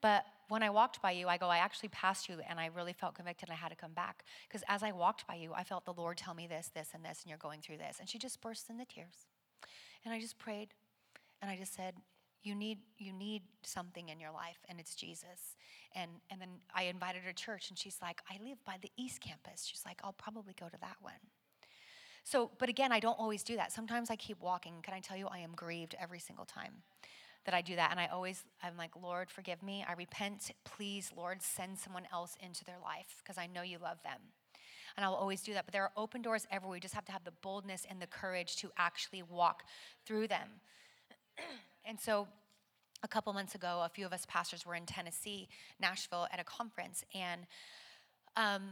[0.00, 2.92] But when I walked by you, I go, I actually passed you and I really
[2.92, 4.24] felt convicted and I had to come back.
[4.48, 7.04] Because as I walked by you, I felt the Lord tell me this, this, and
[7.04, 7.96] this, and you're going through this.
[7.98, 9.26] And she just burst into tears.
[10.04, 10.68] And I just prayed
[11.42, 11.94] and I just said,
[12.42, 15.56] you need you need something in your life and it's jesus.
[15.94, 18.90] And and then i invited her to church and she's like i live by the
[18.96, 19.64] east campus.
[19.66, 21.14] She's like i'll probably go to that one.
[22.24, 23.72] So but again i don't always do that.
[23.72, 24.74] Sometimes i keep walking.
[24.82, 26.82] Can i tell you i am grieved every single time
[27.44, 27.90] that i do that.
[27.90, 29.84] And i always i'm like lord forgive me.
[29.88, 30.50] I repent.
[30.64, 34.20] Please lord send someone else into their life because i know you love them.
[34.96, 35.64] And I'll always do that.
[35.64, 36.74] But there are open doors everywhere.
[36.74, 39.62] We just have to have the boldness and the courage to actually walk
[40.04, 40.48] through them.
[41.88, 42.28] And so
[43.02, 45.48] a couple months ago, a few of us pastors were in Tennessee,
[45.80, 47.46] Nashville, at a conference, and
[48.36, 48.62] um,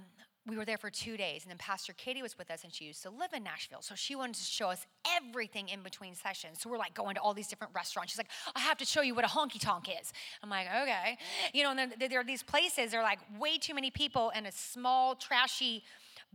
[0.46, 1.42] we were there for two days.
[1.42, 3.80] And then Pastor Katie was with us, and she used to live in Nashville.
[3.80, 4.86] So she wanted to show us
[5.16, 6.60] everything in between sessions.
[6.60, 8.12] So we're like going to all these different restaurants.
[8.12, 10.12] She's like, I have to show you what a honky tonk is.
[10.42, 11.16] I'm like, okay.
[11.54, 14.30] You know, and then there are these places, there are like way too many people
[14.36, 15.82] in a small, trashy,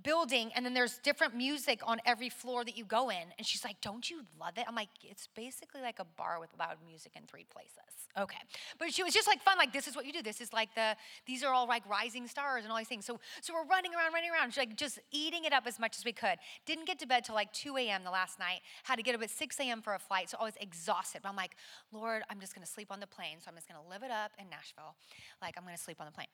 [0.03, 3.23] building and then there's different music on every floor that you go in.
[3.37, 4.65] And she's like don't you love it?
[4.67, 8.07] I'm like it's basically like a bar with loud music in three places.
[8.19, 8.37] Okay.
[8.79, 10.21] But she was just like fun like this is what you do.
[10.21, 13.05] This is like the these are all like rising stars and all these things.
[13.05, 15.97] So so we're running around running around She's like just eating it up as much
[15.97, 16.37] as we could.
[16.65, 18.61] Didn't get to bed till like 2 a.m the last night.
[18.83, 21.21] Had to get up at 6 a.m for a flight so i was exhausted.
[21.23, 21.55] But i'm like
[21.91, 23.37] lord i'm just going to sleep on the plane.
[23.39, 24.95] So i'm just going to live it up in nashville.
[25.41, 26.27] Like i'm going to sleep on the plane.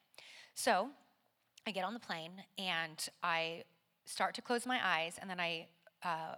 [0.55, 0.89] So
[1.67, 3.65] I get on the plane and I
[4.05, 5.67] start to close my eyes, and then I
[6.01, 6.35] uh,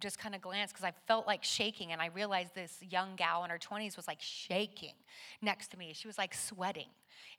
[0.00, 3.44] just kind of glance because I felt like shaking, and I realized this young gal
[3.44, 4.94] in her 20s was like shaking
[5.42, 5.92] next to me.
[5.92, 6.88] She was like sweating,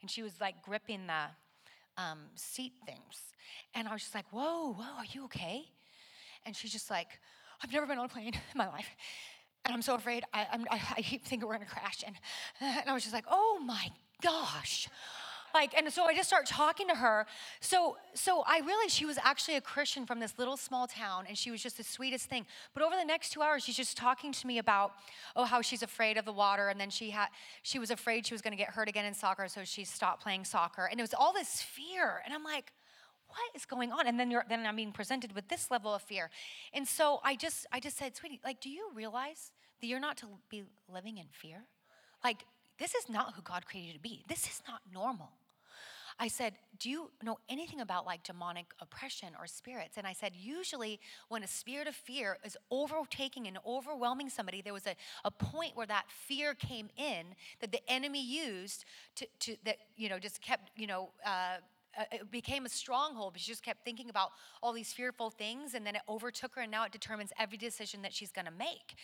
[0.00, 3.34] and she was like gripping the um, seat things.
[3.74, 5.64] And I was just like, Whoa, whoa, are you okay?
[6.44, 7.18] And she's just like,
[7.60, 8.94] I've never been on a plane in my life.
[9.64, 10.22] And I'm so afraid.
[10.32, 12.04] I, I, I keep thinking we're gonna crash.
[12.06, 12.14] And,
[12.60, 13.90] and I was just like, oh my
[14.22, 14.88] gosh
[15.56, 17.26] like and so i just start talking to her.
[17.60, 21.36] So so i realized she was actually a christian from this little small town and
[21.36, 22.44] she was just the sweetest thing.
[22.74, 24.92] But over the next two hours she's just talking to me about
[25.34, 27.28] oh how she's afraid of the water and then she had
[27.62, 30.22] she was afraid she was going to get hurt again in soccer so she stopped
[30.22, 30.84] playing soccer.
[30.90, 32.72] And it was all this fear and i'm like
[33.28, 34.06] what is going on?
[34.06, 36.30] And then you're then i'm being presented with this level of fear.
[36.74, 40.16] And so i just i just said sweetie like do you realize that you're not
[40.18, 41.64] to be living in fear?
[42.22, 42.44] Like
[42.78, 44.24] this is not who God created you to be.
[44.28, 45.30] This is not normal.
[46.18, 49.96] I said, Do you know anything about like demonic oppression or spirits?
[49.96, 54.72] And I said, Usually, when a spirit of fear is overtaking and overwhelming somebody, there
[54.72, 58.84] was a, a point where that fear came in that the enemy used
[59.16, 61.56] to, to that, you know, just kept, you know, uh,
[61.98, 64.32] Uh, it became a stronghold she just kept thinking about
[64.62, 68.02] all these fearful things and then it overtook her and now it determines every decision
[68.02, 68.96] that she's going to make.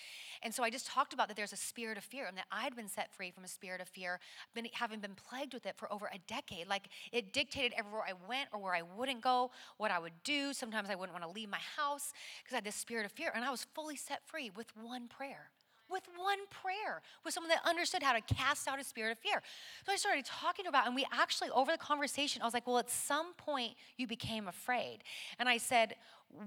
[0.42, 2.74] And so i just talked about that there's a spirit of fear and that i'd
[2.76, 4.20] been set free from a spirit of fear
[4.54, 6.68] been, having been plagued with it for over a decade.
[6.68, 10.52] Like it dictated everywhere i went or where i wouldn't go what i would do.
[10.52, 12.12] Sometimes i wouldn't want to leave my house
[12.42, 15.08] because i had this spirit of fear and i was fully set free with one
[15.08, 15.50] prayer
[15.92, 19.42] with one prayer with someone that understood how to cast out a spirit of fear.
[19.86, 22.78] So I started talking about, and we actually, over the conversation, I was like, well,
[22.78, 24.98] at some point you became afraid.
[25.38, 25.94] And I said,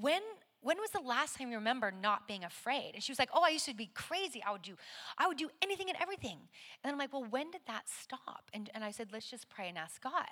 [0.02, 0.22] when
[0.66, 2.93] when was the last time you remember not being afraid?
[2.96, 4.41] And she was like, Oh, I used to be crazy.
[4.46, 4.76] I would do,
[5.16, 6.39] I would do anything and everything.
[6.84, 8.50] And I'm like, Well, when did that stop?
[8.52, 10.26] And, and I said, Let's just pray and ask God.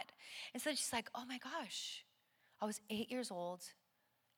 [0.52, 2.04] And so she's like, Oh my gosh.
[2.60, 3.62] I was eight years old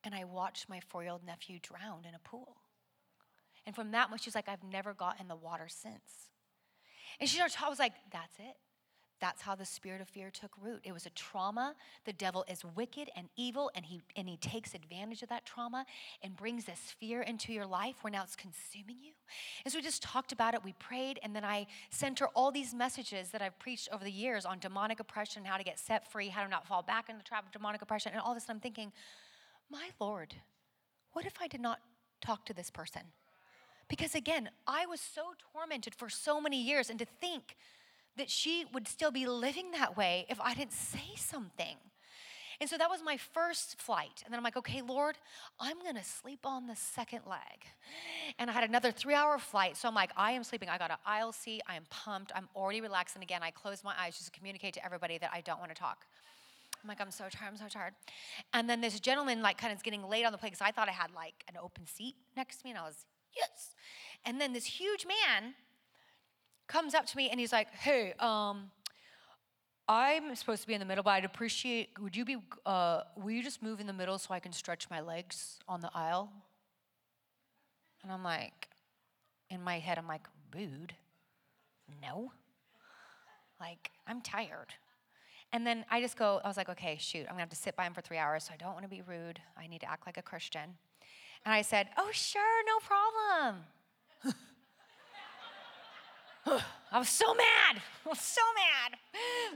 [0.04, 2.58] and I watched my four year old nephew drown in a pool.
[3.66, 6.30] And from that one, she's like, I've never got in the water since.
[7.20, 8.56] And she started, I was like, that's it.
[9.18, 10.80] That's how the spirit of fear took root.
[10.84, 11.74] It was a trauma.
[12.04, 15.86] The devil is wicked and evil, and he and he takes advantage of that trauma
[16.22, 19.12] and brings this fear into your life where now it's consuming you.
[19.64, 20.62] And so we just talked about it.
[20.62, 24.10] We prayed, and then I sent her all these messages that I've preached over the
[24.10, 27.18] years on demonic oppression, how to get set free, how to not fall back into
[27.18, 28.44] the trap of demonic oppression, and all this.
[28.48, 28.92] And I'm thinking,
[29.70, 30.34] my Lord,
[31.14, 31.80] what if I did not
[32.20, 33.02] talk to this person?
[33.88, 37.56] Because again, I was so tormented for so many years, and to think
[38.16, 41.76] that she would still be living that way if I didn't say something.
[42.58, 44.22] And so that was my first flight.
[44.24, 45.18] And then I'm like, okay, Lord,
[45.60, 47.66] I'm gonna sleep on the second leg.
[48.38, 49.76] And I had another three hour flight.
[49.76, 50.70] So I'm like, I am sleeping.
[50.70, 51.60] I got an seat.
[51.68, 52.32] I am pumped.
[52.34, 53.14] I'm already relaxed.
[53.14, 55.74] And again, I close my eyes just to communicate to everybody that I don't wanna
[55.74, 56.06] talk.
[56.82, 57.94] I'm like, I'm so tired, I'm so tired.
[58.52, 60.70] And then this gentleman, like, kind of is getting laid on the plane because I
[60.70, 62.70] thought I had like an open seat next to me.
[62.70, 63.04] And I was,
[63.36, 63.74] yes.
[64.24, 65.54] And then this huge man
[66.66, 68.70] comes up to me and he's like, hey, um,
[69.88, 73.30] I'm supposed to be in the middle, but I'd appreciate, would you be, uh, will
[73.30, 76.32] you just move in the middle so I can stretch my legs on the aisle?
[78.02, 78.68] And I'm like,
[79.48, 80.94] in my head, I'm like, rude?
[82.02, 82.32] No.
[83.60, 84.74] Like, I'm tired.
[85.52, 87.76] And then I just go, I was like, okay, shoot, I'm gonna have to sit
[87.76, 89.40] by him for three hours, so I don't wanna be rude.
[89.56, 90.76] I need to act like a Christian.
[91.46, 93.62] And I said, oh, sure, no problem.
[96.92, 97.80] I was so mad.
[98.04, 98.98] I was so mad.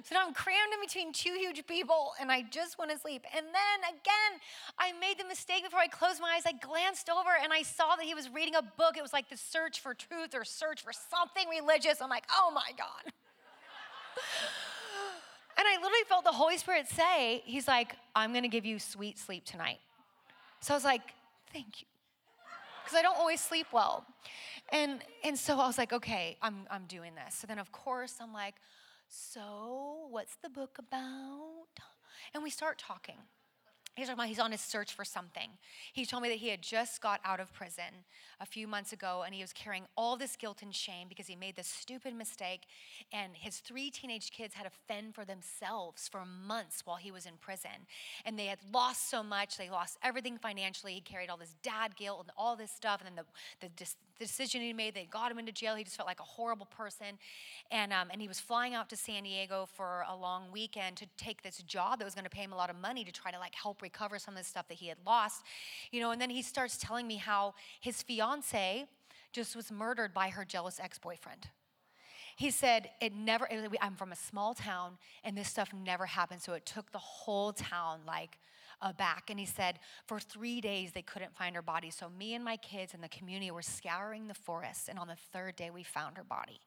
[0.04, 3.24] So now I'm crammed in between two huge people and I just want to sleep.
[3.36, 4.40] And then again,
[4.78, 6.42] I made the mistake before I closed my eyes.
[6.46, 8.96] I glanced over and I saw that he was reading a book.
[8.96, 12.00] It was like the search for truth or search for something religious.
[12.00, 13.02] I'm like, oh my God.
[15.58, 18.78] and I literally felt the Holy Spirit say, He's like, I'm going to give you
[18.78, 19.80] sweet sleep tonight.
[20.60, 21.02] So I was like,
[21.52, 21.86] thank you.
[22.82, 24.04] Because I don't always sleep well.
[24.72, 27.34] And, and so I was like, okay, I'm, I'm doing this.
[27.34, 28.54] So then, of course, I'm like,
[29.08, 31.80] so what's the book about?
[32.34, 33.16] And we start talking.
[34.00, 35.50] He's talking about he's on his search for something.
[35.92, 38.06] He told me that he had just got out of prison
[38.40, 41.36] a few months ago and he was carrying all this guilt and shame because he
[41.36, 42.62] made this stupid mistake.
[43.12, 47.26] And his three teenage kids had to fend for themselves for months while he was
[47.26, 47.86] in prison.
[48.24, 50.94] And they had lost so much, they lost everything financially.
[50.94, 53.02] He carried all this dad guilt and all this stuff.
[53.04, 53.24] And then
[53.60, 53.84] the, the,
[54.18, 55.74] the decision he made, they got him into jail.
[55.74, 57.18] He just felt like a horrible person.
[57.70, 61.06] And, um, and he was flying out to San Diego for a long weekend to
[61.18, 63.30] take this job that was going to pay him a lot of money to try
[63.30, 65.42] to like help recover some of the stuff that he had lost.
[65.90, 68.86] You know, and then he starts telling me how his fiance
[69.32, 71.48] just was murdered by her jealous ex-boyfriend.
[72.36, 73.48] He said, It never,
[73.80, 76.40] I'm from a small town and this stuff never happened.
[76.40, 78.38] So it took the whole town like
[78.80, 79.28] aback.
[79.28, 81.90] And he said, For three days they couldn't find her body.
[81.90, 84.88] So me and my kids and the community were scouring the forest.
[84.88, 86.60] And on the third day we found her body.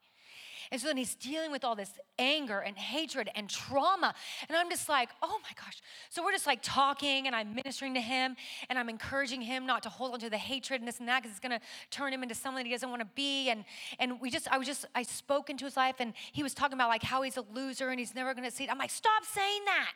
[0.70, 4.14] And so then he's dealing with all this anger and hatred and trauma.
[4.48, 5.82] And I'm just like, oh my gosh.
[6.10, 8.36] So we're just like talking and I'm ministering to him
[8.68, 11.22] and I'm encouraging him not to hold on to the hatred and this and that
[11.22, 11.60] because it's gonna
[11.90, 13.50] turn him into someone he doesn't want to be.
[13.50, 13.64] And
[13.98, 16.74] and we just, I was just, I spoke into his life and he was talking
[16.74, 18.70] about like how he's a loser and he's never gonna see it.
[18.70, 19.92] I'm like, stop saying that.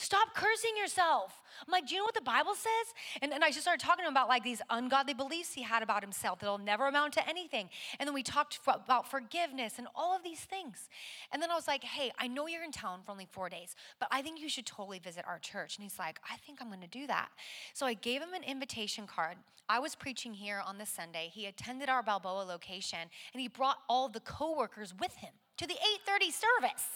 [0.00, 1.42] Stop cursing yourself.
[1.60, 2.94] I'm like, do you know what the Bible says?
[3.20, 5.82] And, and I just started talking to him about like these ungodly beliefs he had
[5.82, 7.68] about himself that'll never amount to anything.
[7.98, 10.88] And then we talked about forgiveness and all of these things.
[11.30, 13.76] And then I was like, hey, I know you're in town for only four days,
[13.98, 15.76] but I think you should totally visit our church.
[15.76, 17.28] And he's like, I think I'm going to do that.
[17.74, 19.36] So I gave him an invitation card.
[19.68, 21.30] I was preaching here on this Sunday.
[21.30, 25.76] He attended our Balboa location and he brought all the coworkers with him to the
[26.08, 26.88] 8:30 service.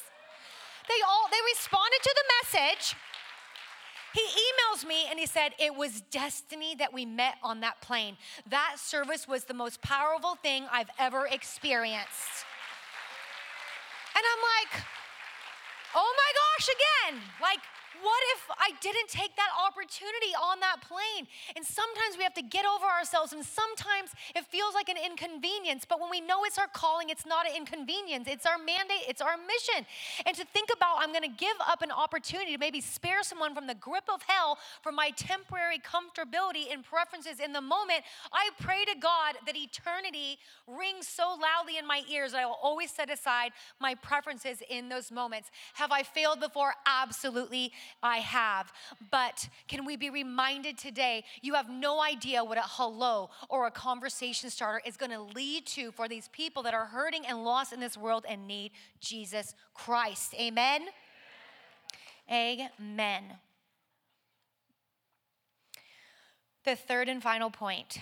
[0.89, 2.97] They all they responded to the message.
[4.14, 8.16] He emails me and he said, It was destiny that we met on that plane.
[8.49, 12.47] That service was the most powerful thing I've ever experienced.
[14.14, 14.85] And I'm like,
[15.97, 17.22] Oh my gosh, again.
[17.43, 17.61] Like,
[18.03, 21.27] what if I didn't take that opportunity on that plane?
[21.57, 25.85] And sometimes we have to get over ourselves, and sometimes it feels like an inconvenience.
[25.85, 28.27] But when we know it's our calling, it's not an inconvenience.
[28.29, 29.87] It's our mandate, it's our mission.
[30.27, 33.67] And to think about, I'm gonna give up an opportunity to maybe spare someone from
[33.67, 38.85] the grip of hell for my temporary comfortability and preferences in the moment, I pray
[38.85, 43.11] to God that eternity rings so loudly in my ears that I will always set
[43.11, 45.51] aside my preferences in those moments.
[45.75, 46.75] Have I failed before?
[46.87, 48.72] Absolutely I have.
[49.11, 53.70] But can we be reminded today you have no idea what a hello or a
[53.70, 57.72] conversation starter is going to lead to for these people that are hurting and lost
[57.72, 60.35] in this world and need Jesus Christ.
[60.35, 60.87] Amen.
[62.30, 63.24] Amen.
[66.64, 67.99] The third and final point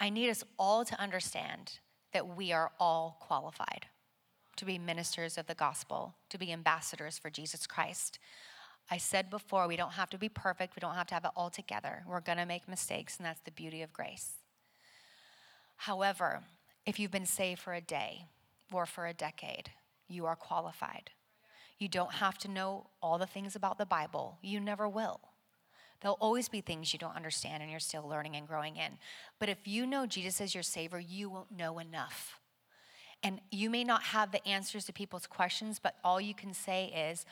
[0.00, 1.78] I need us all to understand
[2.12, 3.86] that we are all qualified
[4.62, 8.20] to be ministers of the gospel, to be ambassadors for Jesus Christ.
[8.88, 11.32] I said before, we don't have to be perfect, we don't have to have it
[11.34, 12.04] all together.
[12.06, 14.34] We're gonna make mistakes, and that's the beauty of grace.
[15.78, 16.44] However,
[16.86, 18.26] if you've been saved for a day
[18.72, 19.72] or for a decade,
[20.06, 21.10] you are qualified.
[21.80, 25.22] You don't have to know all the things about the Bible, you never will.
[26.00, 28.98] There'll always be things you don't understand and you're still learning and growing in.
[29.40, 32.38] But if you know Jesus as your Savior, you won't know enough
[33.22, 36.86] And you may not have the answers to people's questions, but all you can say
[36.86, 37.24] is,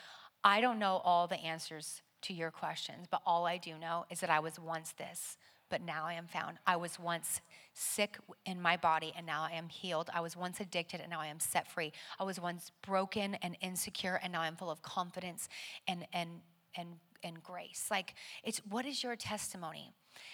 [0.43, 4.19] I don't know all the answers to your questions, but all I do know is
[4.21, 5.37] that I was once this,
[5.69, 6.57] but now I am found.
[6.65, 7.41] I was once
[7.73, 10.09] sick in my body, and now I am healed.
[10.13, 11.91] I was once addicted, and now I am set free.
[12.19, 15.49] I was once broken and insecure, and now I'm full of confidence
[15.87, 16.29] and, and,
[16.75, 16.89] and,
[17.23, 17.87] and grace.
[17.89, 19.93] Like, it's what is your testimony?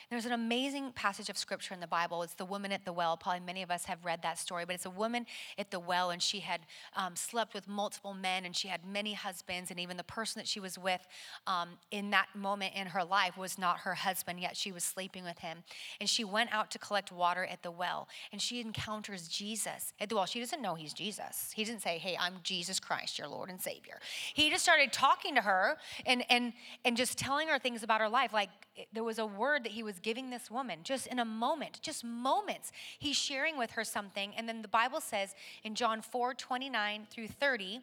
[0.09, 2.23] There's an amazing passage of scripture in the Bible.
[2.23, 3.17] It's the woman at the well.
[3.17, 5.25] Probably many of us have read that story, but it's a woman
[5.57, 6.61] at the well, and she had
[6.95, 10.47] um, slept with multiple men, and she had many husbands, and even the person that
[10.47, 11.05] she was with
[11.45, 15.23] um, in that moment in her life was not her husband, yet she was sleeping
[15.23, 15.59] with him.
[15.99, 20.09] And she went out to collect water at the well, and she encounters Jesus at
[20.09, 20.25] the well.
[20.25, 21.51] She doesn't know he's Jesus.
[21.55, 23.99] He didn't say, Hey, I'm Jesus Christ, your Lord and Savior.
[24.33, 26.53] He just started talking to her and, and,
[26.85, 28.33] and just telling her things about her life.
[28.33, 28.49] Like
[28.93, 32.03] there was a word that he was giving this woman just in a moment, just
[32.03, 32.71] moments.
[32.97, 34.33] He's sharing with her something.
[34.37, 37.81] And then the Bible says in John 4 29 through 30,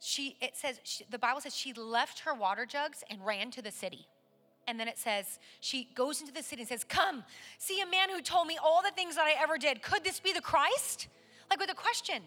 [0.00, 3.62] she, it says, she, the Bible says she left her water jugs and ran to
[3.62, 4.06] the city.
[4.66, 7.24] And then it says, she goes into the city and says, Come,
[7.58, 9.82] see a man who told me all the things that I ever did.
[9.82, 11.08] Could this be the Christ?
[11.50, 12.22] Like with a question.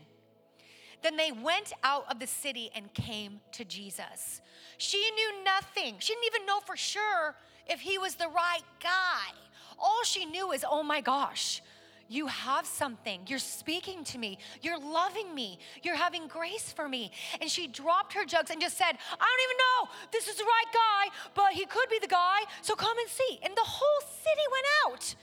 [1.04, 4.42] Then they went out of the city and came to Jesus.
[4.78, 5.96] She knew nothing.
[6.00, 7.36] She didn't even know for sure
[7.68, 9.34] if he was the right guy.
[9.80, 11.62] All she knew is, oh my gosh,
[12.08, 13.22] you have something.
[13.28, 14.38] You're speaking to me.
[14.62, 15.60] You're loving me.
[15.82, 17.12] You're having grace for me.
[17.40, 19.90] And she dropped her jugs and just said, I don't even know.
[20.12, 22.40] This is the right guy, but he could be the guy.
[22.62, 23.40] So come and see.
[23.44, 25.16] And the whole city went out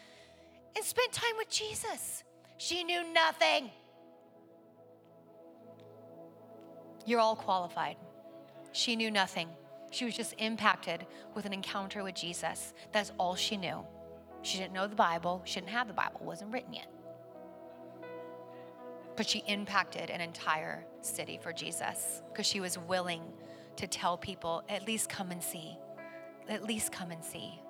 [0.76, 2.24] and spent time with Jesus.
[2.56, 3.70] She knew nothing.
[7.04, 7.96] You're all qualified.
[8.72, 9.48] She knew nothing.
[9.90, 12.74] She was just impacted with an encounter with Jesus.
[12.92, 13.84] That's all she knew.
[14.42, 16.86] She didn't know the Bible, she didn't have the Bible, it wasn't written yet.
[19.16, 23.22] But she impacted an entire city for Jesus because she was willing
[23.76, 25.76] to tell people, at least come and see.
[26.48, 27.60] At least come and see.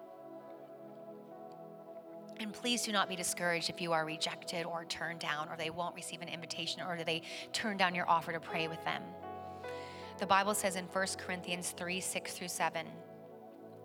[2.41, 5.71] And please do not be discouraged if you are rejected or turned down, or they
[5.71, 9.03] won't receive an invitation, or they turn down your offer to pray with them.
[10.19, 12.87] The Bible says in 1 Corinthians 3 6 through 7,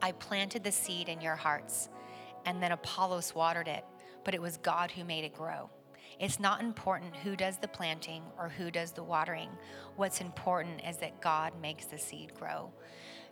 [0.01, 1.89] I planted the seed in your hearts,
[2.47, 3.85] and then Apollos watered it,
[4.25, 5.69] but it was God who made it grow.
[6.19, 9.49] It's not important who does the planting or who does the watering.
[9.95, 12.73] What's important is that God makes the seed grow.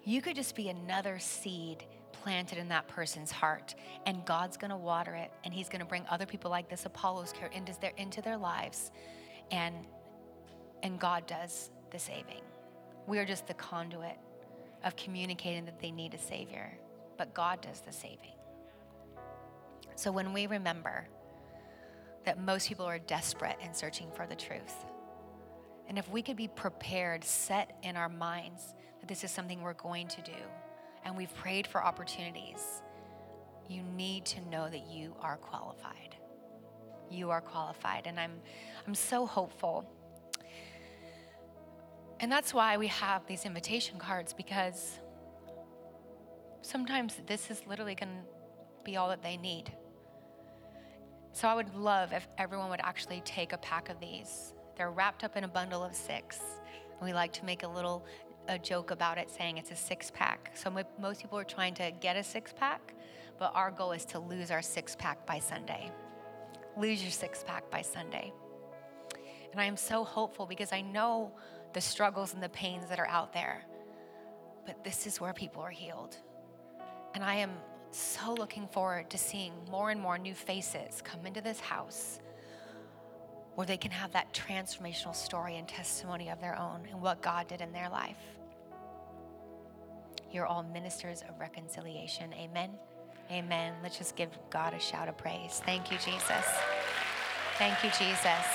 [0.04, 3.74] You could just be another seed planted in that person's heart,
[4.06, 7.74] and God's gonna water it, and He's gonna bring other people like this Apollos into
[7.82, 8.92] their, into their lives,
[9.50, 9.88] and,
[10.84, 12.44] and God does the saving.
[13.08, 14.18] We are just the conduit
[14.84, 16.72] of communicating that they need a Savior,
[17.18, 18.36] but God does the saving.
[19.96, 21.08] So when we remember
[22.26, 24.86] that most people are desperate and searching for the truth,
[25.88, 29.74] and if we could be prepared, set in our minds that this is something we're
[29.74, 30.38] going to do,
[31.04, 32.82] and we've prayed for opportunities,
[33.68, 36.16] you need to know that you are qualified.
[37.10, 38.08] You are qualified.
[38.08, 38.40] And I'm,
[38.88, 39.86] I'm so hopeful
[42.22, 45.00] and that's why we have these invitation cards because
[46.62, 49.74] sometimes this is literally going to be all that they need.
[51.34, 54.54] So I would love if everyone would actually take a pack of these.
[54.78, 56.40] They're wrapped up in a bundle of six.
[57.00, 58.06] And we like to make a little
[58.48, 60.52] a joke about it saying it's a six pack.
[60.54, 62.94] So most people are trying to get a six pack,
[63.40, 65.92] but our goal is to lose our six pack by Sunday.
[66.78, 68.32] Lose your six pack by Sunday.
[69.52, 71.32] And I am so hopeful because I know
[71.74, 73.64] the struggles and the pains that are out there.
[74.66, 76.18] But this is where people are healed.
[77.14, 77.52] And I am
[77.92, 82.20] so looking forward to seeing more and more new faces come into this house
[83.56, 87.48] where they can have that transformational story and testimony of their own and what God
[87.48, 88.18] did in their life.
[90.32, 92.34] You're all ministers of reconciliation.
[92.34, 92.72] Amen.
[93.30, 93.74] Amen.
[93.84, 95.62] Let's just give God a shout of praise.
[95.66, 96.46] Thank you, Jesus.
[97.58, 98.46] Thank you, Jesus.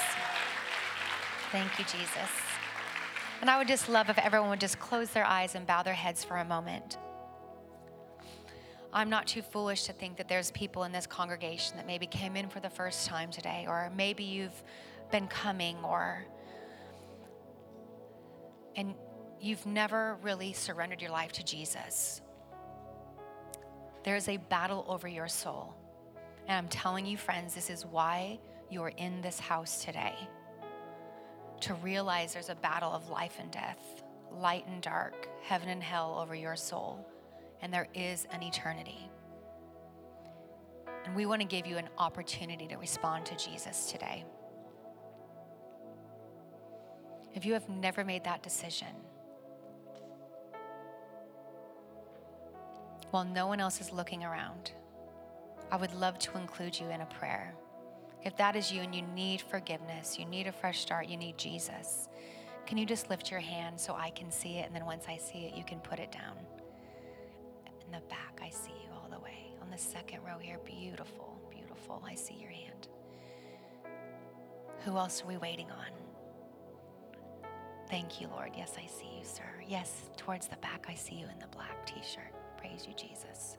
[1.52, 2.45] Thank you, Jesus.
[3.46, 5.94] And I would just love if everyone would just close their eyes and bow their
[5.94, 6.98] heads for a moment.
[8.92, 12.34] I'm not too foolish to think that there's people in this congregation that maybe came
[12.34, 14.64] in for the first time today, or maybe you've
[15.12, 16.26] been coming, or
[18.74, 18.96] and
[19.40, 22.22] you've never really surrendered your life to Jesus.
[24.02, 25.72] There's a battle over your soul.
[26.48, 28.40] And I'm telling you, friends, this is why
[28.70, 30.16] you are in this house today
[31.60, 36.18] to realize there's a battle of life and death, light and dark, heaven and hell
[36.20, 37.06] over your soul,
[37.62, 39.08] and there is an eternity.
[41.04, 44.24] And we want to give you an opportunity to respond to Jesus today.
[47.36, 48.88] if you have never made that decision,
[53.10, 54.72] while no one else is looking around,
[55.70, 57.54] I would love to include you in a prayer.
[58.24, 61.38] If that is you and you need forgiveness, you need a fresh start, you need
[61.38, 62.08] Jesus,
[62.66, 64.66] can you just lift your hand so I can see it?
[64.66, 66.36] And then once I see it, you can put it down.
[67.84, 69.52] In the back, I see you all the way.
[69.62, 72.02] On the second row here, beautiful, beautiful.
[72.04, 72.88] I see your hand.
[74.84, 75.86] Who else are we waiting on?
[77.88, 78.50] Thank you, Lord.
[78.56, 79.44] Yes, I see you, sir.
[79.68, 82.32] Yes, towards the back, I see you in the black t shirt.
[82.58, 83.56] Praise you, Jesus.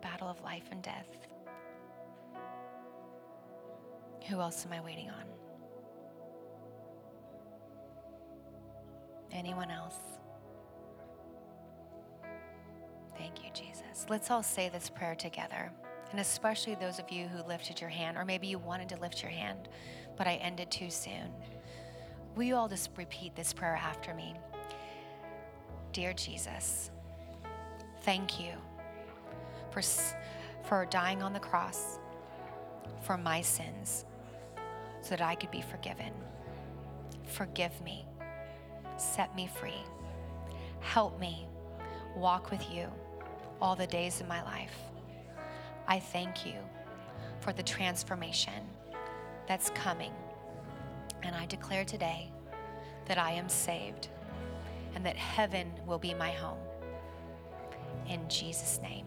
[0.00, 1.06] Battle of life and death.
[4.28, 5.24] Who else am I waiting on?
[9.32, 9.96] Anyone else?
[13.16, 14.06] Thank you, Jesus.
[14.08, 15.70] Let's all say this prayer together.
[16.10, 19.22] And especially those of you who lifted your hand, or maybe you wanted to lift
[19.22, 19.68] your hand,
[20.16, 21.32] but I ended too soon.
[22.34, 24.34] Will you all just repeat this prayer after me?
[25.92, 26.90] Dear Jesus,
[28.02, 28.52] thank you
[29.70, 29.82] for,
[30.62, 31.98] for dying on the cross
[33.02, 34.04] for my sins
[35.02, 36.12] so that I could be forgiven.
[37.26, 38.04] Forgive me.
[38.96, 39.82] Set me free.
[40.80, 41.46] Help me
[42.16, 42.86] walk with you
[43.60, 44.76] all the days of my life.
[45.86, 46.54] I thank you
[47.40, 48.62] for the transformation
[49.46, 50.12] that's coming.
[51.22, 52.30] And I declare today
[53.06, 54.08] that I am saved
[54.94, 56.58] and that heaven will be my home.
[58.08, 59.06] In Jesus' name,